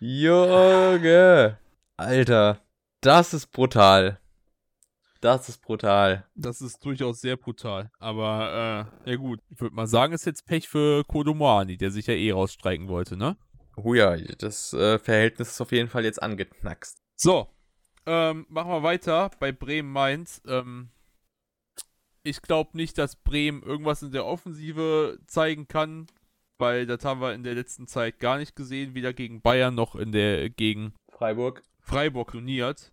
[0.00, 1.58] Junge.
[1.96, 2.58] Alter,
[3.00, 4.18] das ist brutal.
[5.20, 6.26] Das ist brutal.
[6.34, 7.92] Das ist durchaus sehr brutal.
[8.00, 9.40] Aber, äh, ja gut.
[9.48, 13.16] Ich würde mal sagen, ist jetzt Pech für Kodomoani, der sich ja eh rausstreiken wollte,
[13.16, 13.36] ne?
[13.76, 16.98] Oh ja, das äh, Verhältnis ist auf jeden Fall jetzt angeknackst.
[17.14, 17.48] So,
[18.06, 20.42] ähm, machen wir weiter bei Bremen-Mainz.
[20.46, 20.90] Ähm,
[22.22, 26.06] ich glaube nicht, dass Bremen irgendwas in der Offensive zeigen kann,
[26.58, 29.94] weil das haben wir in der letzten Zeit gar nicht gesehen, weder gegen Bayern noch
[29.94, 31.62] in der gegen Freiburg.
[31.80, 32.92] Freiburg turniert.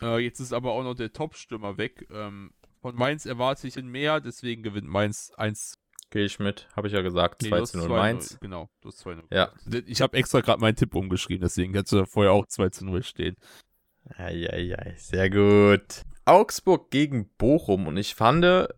[0.00, 2.08] Äh, jetzt ist aber auch noch der Top-Stürmer weg.
[2.10, 5.78] Ähm, von Mainz erwarte ich mehr, deswegen gewinnt Mainz 1
[6.10, 7.42] Gehe ich mit, habe ich ja gesagt.
[7.42, 8.38] Nee, 2 du hast zu 0 2-0, Mainz.
[8.40, 9.22] Genau, du hast 2-0.
[9.30, 9.46] Ja.
[9.64, 9.88] gesagt.
[9.88, 13.02] Ich habe extra gerade meinen Tipp umgeschrieben, deswegen hätte da vorher auch 2 zu 0
[13.02, 13.36] stehen.
[14.16, 16.04] Eieiei, sehr gut.
[16.24, 18.68] Augsburg gegen Bochum und ich fand,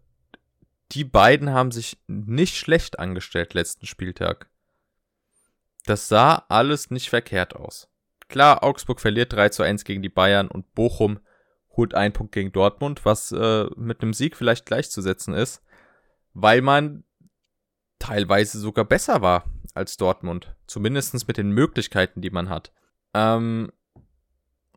[0.92, 4.48] die beiden haben sich nicht schlecht angestellt letzten Spieltag.
[5.84, 7.88] Das sah alles nicht verkehrt aus.
[8.28, 11.20] Klar, Augsburg verliert 3 zu 1 gegen die Bayern und Bochum
[11.76, 15.62] holt einen Punkt gegen Dortmund, was äh, mit einem Sieg vielleicht gleichzusetzen ist,
[16.34, 17.04] weil man
[17.98, 20.54] teilweise sogar besser war als Dortmund.
[20.66, 22.72] Zumindest mit den Möglichkeiten, die man hat.
[23.14, 23.70] Ähm,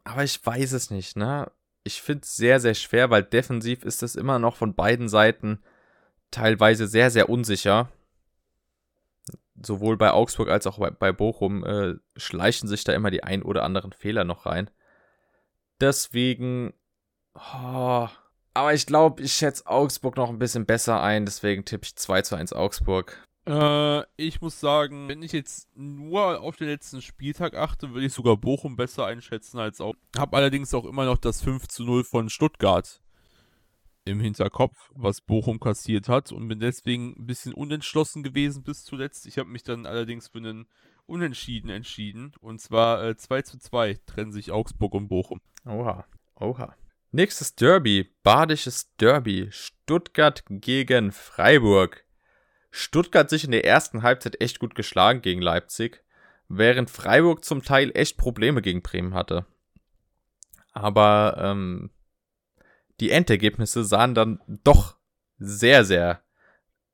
[0.10, 1.52] aber ich weiß es nicht, ne?
[1.84, 5.62] Ich finde es sehr, sehr schwer, weil defensiv ist es immer noch von beiden Seiten
[6.32, 7.90] teilweise sehr, sehr unsicher.
[9.62, 13.64] Sowohl bei Augsburg als auch bei, Bochum äh, schleichen sich da immer die ein oder
[13.64, 14.70] anderen Fehler noch rein.
[15.80, 16.74] Deswegen.
[17.36, 18.08] Oh,
[18.54, 22.22] aber ich glaube, ich schätze Augsburg noch ein bisschen besser ein, deswegen tippe ich 2
[22.24, 23.29] zu 1 Augsburg.
[23.50, 28.14] Äh, ich muss sagen, wenn ich jetzt nur auf den letzten Spieltag achte, würde ich
[28.14, 29.96] sogar Bochum besser einschätzen als auch.
[30.16, 33.02] Hab allerdings auch immer noch das 5 zu 0 von Stuttgart
[34.06, 39.26] im Hinterkopf, was Bochum kassiert hat und bin deswegen ein bisschen unentschlossen gewesen bis zuletzt.
[39.26, 40.68] Ich habe mich dann allerdings für einen
[41.08, 45.42] Unentschieden entschieden und zwar äh, 2 zu 2 trennen sich Augsburg und Bochum.
[45.66, 46.76] Oha, oha.
[47.12, 52.06] Nächstes Derby, badisches Derby, Stuttgart gegen Freiburg.
[52.72, 56.04] Stuttgart sich in der ersten Halbzeit echt gut geschlagen gegen Leipzig,
[56.48, 59.46] während Freiburg zum Teil echt Probleme gegen Bremen hatte.
[60.72, 61.90] Aber ähm,
[63.00, 64.98] die Endergebnisse sahen dann doch
[65.38, 66.22] sehr, sehr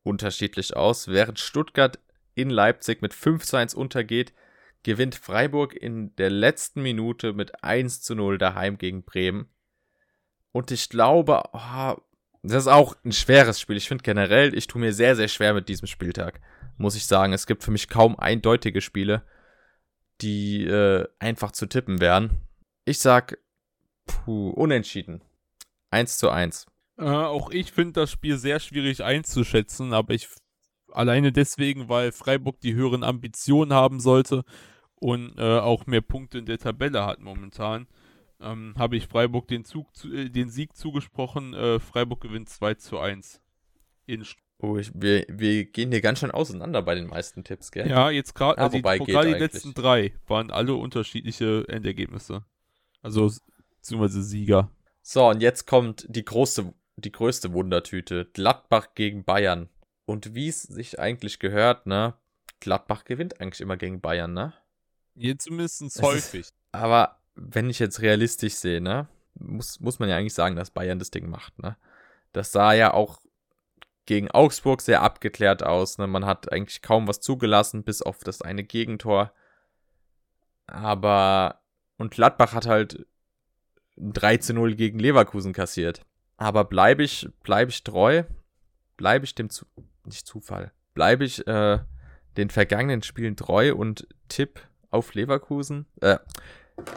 [0.03, 1.07] unterschiedlich aus.
[1.07, 1.99] Während Stuttgart
[2.35, 4.33] in Leipzig mit 5 zu 1 untergeht,
[4.83, 9.49] gewinnt Freiburg in der letzten Minute mit 1 zu 0 daheim gegen Bremen.
[10.51, 11.95] Und ich glaube, oh,
[12.47, 13.77] das ist auch ein schweres Spiel.
[13.77, 16.41] Ich finde generell, ich tue mir sehr, sehr schwer mit diesem Spieltag,
[16.77, 17.33] muss ich sagen.
[17.33, 19.23] Es gibt für mich kaum eindeutige Spiele,
[20.21, 22.41] die äh, einfach zu tippen wären.
[22.85, 23.37] Ich sag,
[24.05, 25.21] puh, unentschieden.
[25.91, 26.67] 1 zu 1.
[26.97, 30.27] Äh, auch ich finde das Spiel sehr schwierig einzuschätzen, aber ich
[30.91, 34.43] alleine deswegen, weil Freiburg die höheren Ambitionen haben sollte
[34.95, 37.87] und äh, auch mehr Punkte in der Tabelle hat momentan,
[38.39, 41.53] ähm, habe ich Freiburg den, Zug, zu, äh, den Sieg zugesprochen.
[41.53, 43.41] Äh, Freiburg gewinnt 2 zu 1.
[44.05, 44.25] In
[44.59, 47.89] Oh, ich, wir, wir gehen hier ganz schön auseinander bei den meisten Tipps, gell?
[47.89, 49.39] ja, jetzt gerade, also die, gerade die eigentlich.
[49.39, 52.45] letzten drei waren alle unterschiedliche Endergebnisse.
[53.01, 53.29] Also,
[53.75, 54.71] beziehungsweise Sieger.
[55.01, 58.25] So, und jetzt kommt die große, die größte Wundertüte.
[58.33, 59.69] Gladbach gegen Bayern.
[60.05, 62.13] Und wie es sich eigentlich gehört, ne?
[62.61, 64.53] Gladbach gewinnt eigentlich immer gegen Bayern, ne?
[65.15, 66.47] Hier zumindest ist- häufig.
[66.71, 69.07] Aber wenn ich jetzt realistisch sehe, ne?
[69.35, 71.77] Muss, muss man ja eigentlich sagen, dass Bayern das Ding macht, ne?
[72.33, 73.19] Das sah ja auch
[74.05, 76.07] gegen Augsburg sehr abgeklärt aus, ne?
[76.07, 79.33] Man hat eigentlich kaum was zugelassen, bis auf das eine Gegentor.
[80.67, 81.61] Aber,
[81.97, 83.05] und Gladbach hat halt
[83.97, 86.05] ein 3 zu 0 gegen Leverkusen kassiert.
[86.37, 88.23] Aber bleibe ich, bleibe ich treu?
[88.97, 89.65] Bleibe ich dem zu,
[90.05, 91.79] nicht Zufall, bleibe ich äh,
[92.37, 95.85] den vergangenen Spielen treu und tipp auf Leverkusen?
[96.01, 96.17] Äh,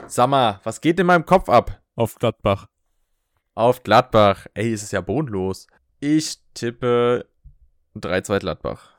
[0.06, 1.82] sag mal, was geht in meinem Kopf ab?
[1.94, 2.68] Auf Gladbach.
[3.54, 4.46] Auf Gladbach.
[4.54, 5.66] Ey, es ist ja bodenlos.
[6.00, 7.28] Ich tippe
[7.96, 8.98] 3-2 Gladbach.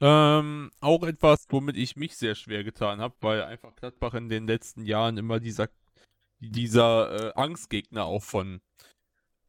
[0.00, 4.46] Ähm, auch etwas, womit ich mich sehr schwer getan habe, weil einfach Gladbach in den
[4.46, 5.68] letzten Jahren immer dieser,
[6.40, 8.60] dieser äh, Angstgegner auch von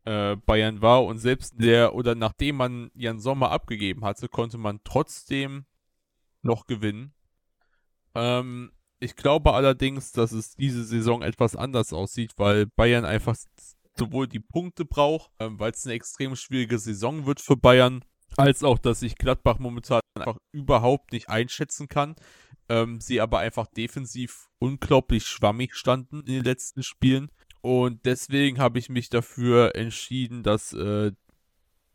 [0.05, 4.80] äh, Bayern war und selbst der oder nachdem man Jan Sommer abgegeben hatte, konnte man
[4.84, 5.66] trotzdem
[6.43, 7.14] noch gewinnen.
[8.14, 8.72] Ähm,
[9.04, 13.36] ich glaube allerdings, dass es diese Saison etwas anders aussieht, weil Bayern einfach
[13.97, 18.04] sowohl die Punkte braucht, ähm, weil es eine extrem schwierige Saison wird für Bayern,
[18.38, 22.16] als auch, dass ich Gladbach momentan einfach überhaupt nicht einschätzen kann.
[22.70, 27.30] Ähm, sie aber einfach defensiv unglaublich schwammig standen in den letzten Spielen.
[27.62, 31.12] Und deswegen habe ich mich dafür entschieden, dass äh,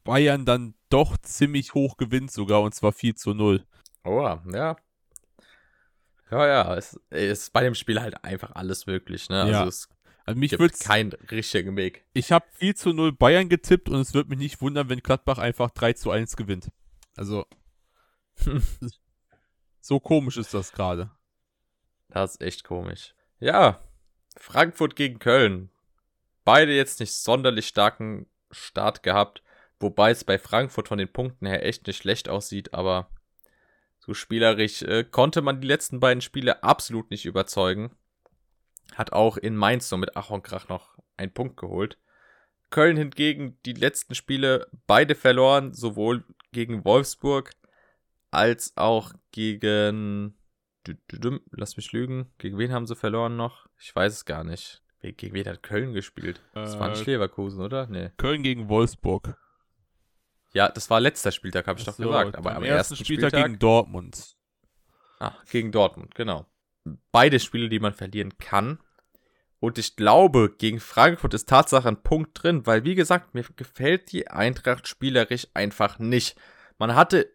[0.05, 3.65] Bayern dann doch ziemlich hoch gewinnt sogar, und zwar 4 zu 0.
[4.05, 4.77] Oh, ja.
[6.31, 9.41] Ja, ja, es ist bei dem Spiel halt einfach alles möglich, ne?
[9.43, 9.67] Also Ja.
[9.67, 9.89] es
[10.27, 12.05] Also mich Gibt keinen richtigen Weg.
[12.13, 15.39] ich habe 4 zu 0 Bayern getippt und es wird mich nicht wundern, wenn Gladbach
[15.39, 16.71] einfach 3 zu 1 gewinnt.
[17.17, 17.47] Also,
[19.81, 21.11] so komisch ist das gerade.
[22.09, 23.15] Das ist echt komisch.
[23.41, 23.81] Ja,
[24.37, 25.71] Frankfurt gegen Köln.
[26.45, 29.43] Beide jetzt nicht sonderlich starken Start gehabt,
[29.81, 33.11] wobei es bei Frankfurt von den Punkten her echt nicht schlecht aussieht, aber
[34.09, 37.91] so spielerisch äh, konnte man die letzten beiden Spiele absolut nicht überzeugen.
[38.95, 41.99] Hat auch in Mainz nur mit Ach und Krach noch einen Punkt geholt.
[42.71, 47.51] Köln hingegen die letzten Spiele beide verloren, sowohl gegen Wolfsburg
[48.31, 50.39] als auch gegen.
[51.51, 52.33] Lass mich lügen.
[52.39, 53.67] Gegen wen haben sie verloren noch?
[53.79, 54.83] Ich weiß es gar nicht.
[55.03, 56.41] Gegen wen hat Köln gespielt?
[56.55, 57.87] Das war nicht Äh, Leverkusen, oder?
[57.89, 58.11] Nee.
[58.17, 59.37] Köln gegen Wolfsburg.
[60.53, 62.37] Ja, das war letzter Spieltag, habe ich doch So, gesagt.
[62.37, 64.37] Aber am ersten Spieltag, gegen Dortmund.
[65.21, 66.47] Ah, gegen Dortmund, genau.
[67.13, 68.79] Beide Spiele, die man verlieren kann.
[69.61, 74.13] Und ich glaube, gegen Frankfurt ist Tatsache ein Punkt drin, weil, wie gesagt, mir gefällt
[74.13, 76.39] die Eintracht spielerisch einfach nicht.
[76.79, 77.29] Man hatte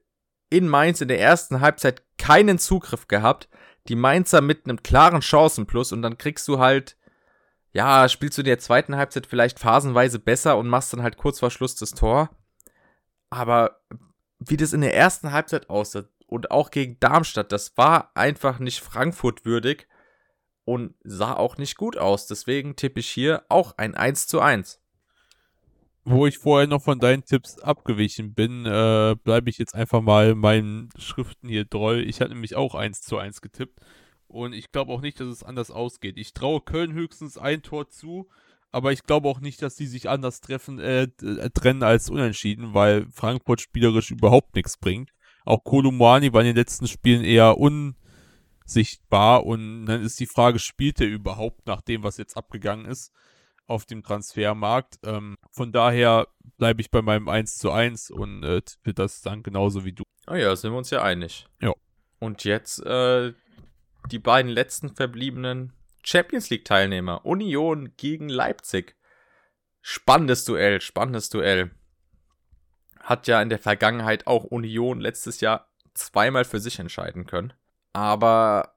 [0.50, 3.50] in Mainz in der ersten Halbzeit keinen Zugriff gehabt.
[3.90, 6.96] Die Mainzer mit einem klaren Chancenplus und dann kriegst du halt,
[7.74, 11.40] ja, spielst du in der zweiten Halbzeit vielleicht phasenweise besser und machst dann halt kurz
[11.40, 12.30] vor Schluss das Tor.
[13.34, 13.80] Aber
[14.38, 18.80] wie das in der ersten Halbzeit aussah und auch gegen Darmstadt, das war einfach nicht
[18.80, 19.88] Frankfurt würdig
[20.66, 22.28] und sah auch nicht gut aus.
[22.28, 24.80] Deswegen tippe ich hier auch ein 1 zu 1.
[26.06, 30.36] Wo ich vorher noch von deinen Tipps abgewichen bin, äh, bleibe ich jetzt einfach mal
[30.36, 32.00] meinen Schriften hier treu.
[32.00, 33.80] Ich hatte nämlich auch 1 zu 1 getippt.
[34.28, 36.18] Und ich glaube auch nicht, dass es anders ausgeht.
[36.18, 38.30] Ich traue Köln höchstens ein Tor zu,
[38.74, 42.74] aber ich glaube auch nicht, dass die sich anders treffen, äh, äh, trennen als unentschieden,
[42.74, 45.12] weil Frankfurt spielerisch überhaupt nichts bringt.
[45.46, 51.00] Auch Kolumani war in den letzten Spielen eher unsichtbar und dann ist die Frage, spielt
[51.02, 53.14] er überhaupt nach dem, was jetzt abgegangen ist?
[53.68, 55.00] auf dem Transfermarkt.
[55.04, 59.44] Ähm, von daher bleibe ich bei meinem 1 zu 1 und äh, tippe das dann
[59.44, 60.04] genauso wie du.
[60.28, 61.48] Oh ja, sind wir uns ja einig.
[61.62, 61.74] Ja.
[62.20, 63.34] Und jetzt äh,
[64.12, 67.26] die beiden letzten verbliebenen Champions League Teilnehmer.
[67.26, 68.96] Union gegen Leipzig.
[69.82, 71.72] Spannendes Duell, spannendes Duell.
[73.00, 77.54] Hat ja in der Vergangenheit auch Union letztes Jahr zweimal für sich entscheiden können.
[77.92, 78.76] Aber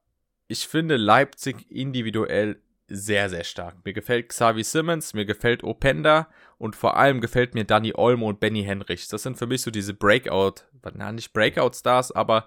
[0.49, 3.85] ich finde Leipzig individuell sehr, sehr stark.
[3.85, 8.39] Mir gefällt Xavi Simmons, mir gefällt Openda und vor allem gefällt mir Danny Olmo und
[8.39, 9.09] Benny Henrichs.
[9.09, 10.63] Das sind für mich so diese Breakout,
[10.95, 12.47] na nicht Breakout-Stars, aber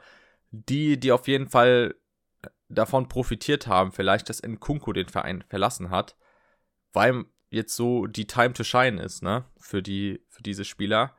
[0.51, 1.95] die, die auf jeden Fall
[2.69, 6.15] davon profitiert haben, vielleicht, dass Nkunku den Verein verlassen hat,
[6.93, 11.15] weil jetzt so die Time to Shine ist, ne, für die, für diese Spieler.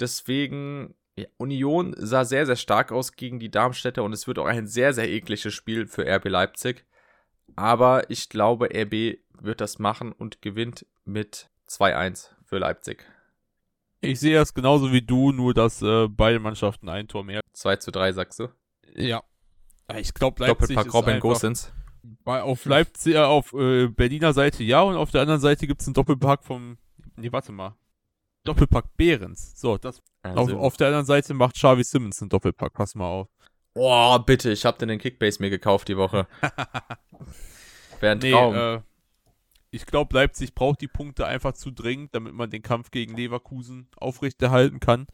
[0.00, 4.46] Deswegen, ja, Union sah sehr, sehr stark aus gegen die Darmstädter und es wird auch
[4.46, 6.86] ein sehr, sehr ekliges Spiel für RB Leipzig.
[7.54, 13.04] Aber ich glaube, RB wird das machen und gewinnt mit 2-1 für Leipzig.
[14.00, 17.40] Ich sehe das genauso wie du, nur dass äh, beide Mannschaften ein Tor mehr.
[17.52, 18.48] 2 zu 3, sagst du?
[18.94, 19.22] Ja.
[19.98, 21.72] Ich glaube, Leipzig Doppelpack ist Robin einfach, Gosens.
[22.24, 25.86] auf Leipzig, äh, auf äh, Berliner Seite ja und auf der anderen Seite gibt es
[25.86, 26.78] einen Doppelpack vom,
[27.16, 27.76] nee, warte mal.
[28.44, 29.52] Doppelpack Behrens.
[29.60, 32.72] So, das, auf, Also, auf der anderen Seite macht Xavi Simmons einen Doppelpack.
[32.72, 33.28] Pass mal auf.
[33.74, 36.26] oh, bitte, ich habe den in Kickbase mir gekauft die Woche.
[38.00, 38.54] Wäre ein Nee, Traum.
[38.54, 38.80] äh,
[39.70, 43.88] ich glaube, Leipzig braucht die Punkte einfach zu dringend, damit man den Kampf gegen Leverkusen
[43.96, 45.06] aufrechterhalten kann.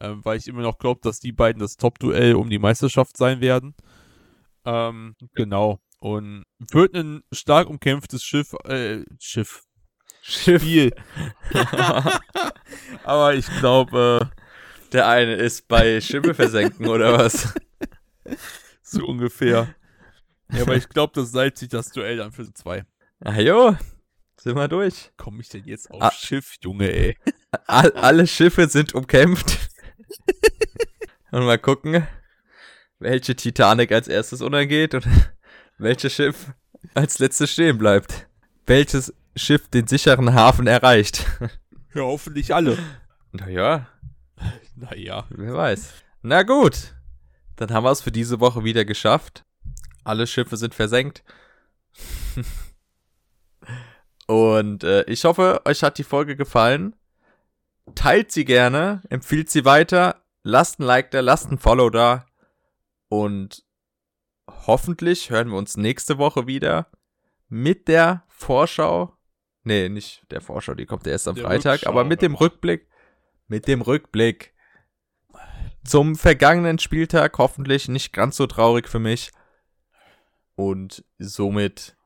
[0.00, 3.40] Ähm, weil ich immer noch glaube, dass die beiden das Top-Duell um die Meisterschaft sein
[3.40, 3.74] werden.
[4.64, 5.80] Ähm, genau.
[5.98, 9.62] Und wird ein stark umkämpftes Schiff, äh, Schiff,
[10.22, 10.62] Schiff.
[10.62, 10.92] Spiel.
[13.04, 14.30] Aber ich glaube,
[14.92, 17.54] Der eine ist bei Schiffe versenken oder was?
[18.24, 18.36] äh,
[18.82, 19.74] so ungefähr.
[20.52, 22.84] Ja, aber ich glaube, dass Leipzig das Duell dann für zwei.
[23.20, 23.76] Ah jo,
[24.36, 25.12] sind wir durch.
[25.16, 26.10] Komme ich denn jetzt auf Ah.
[26.10, 27.16] Schiff, Junge, ey?
[27.68, 29.69] All, alle Schiffe sind umkämpft.
[31.30, 32.06] Und mal gucken,
[32.98, 35.06] welche Titanic als erstes untergeht und
[35.78, 36.52] welches Schiff
[36.94, 38.26] als letztes stehen bleibt.
[38.66, 41.26] Welches Schiff den sicheren Hafen erreicht.
[41.92, 42.78] Ja, hoffentlich alle.
[43.32, 43.88] Naja,
[44.76, 45.26] Naja.
[45.30, 45.92] wer weiß.
[46.22, 46.94] Na gut,
[47.56, 49.44] dann haben wir es für diese Woche wieder geschafft.
[50.04, 51.24] Alle Schiffe sind versenkt.
[54.26, 56.94] Und äh, ich hoffe, euch hat die Folge gefallen.
[57.96, 62.26] Teilt sie gerne, empfiehlt sie weiter, lasst ein Like da, lasst ein Follow da.
[63.08, 63.64] Und
[64.66, 66.90] hoffentlich hören wir uns nächste Woche wieder
[67.48, 69.16] mit der Vorschau.
[69.64, 72.34] Nee, nicht der Vorschau, die kommt erst am Der Freitag, Rückschau, aber mit dem.
[72.34, 72.88] Rückblick.
[73.48, 74.54] Mit dem Rückblick
[75.84, 77.36] zum vergangenen Spieltag.
[77.38, 79.32] Hoffentlich nicht ganz so traurig für mich.
[80.54, 81.96] Und somit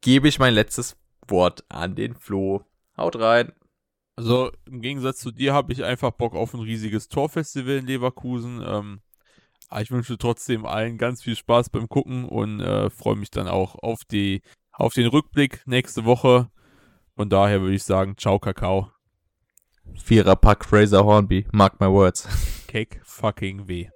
[0.00, 0.96] gebe ich mein letztes
[1.28, 2.64] Wort an den Flo.
[2.96, 3.52] Haut rein.
[4.16, 8.62] Also im Gegensatz zu dir habe ich einfach Bock auf ein riesiges Torfestival in Leverkusen.
[8.66, 9.00] Ähm,
[9.68, 13.48] aber ich wünsche trotzdem allen ganz viel Spaß beim Gucken und äh, freue mich dann
[13.48, 14.42] auch auf, die,
[14.72, 16.48] auf den Rückblick nächste Woche.
[17.16, 18.90] Von daher würde ich sagen, ciao Kakao.
[19.96, 22.28] Vierer Pack Fraser Hornby, mark my words.
[22.68, 23.88] Cake fucking weh.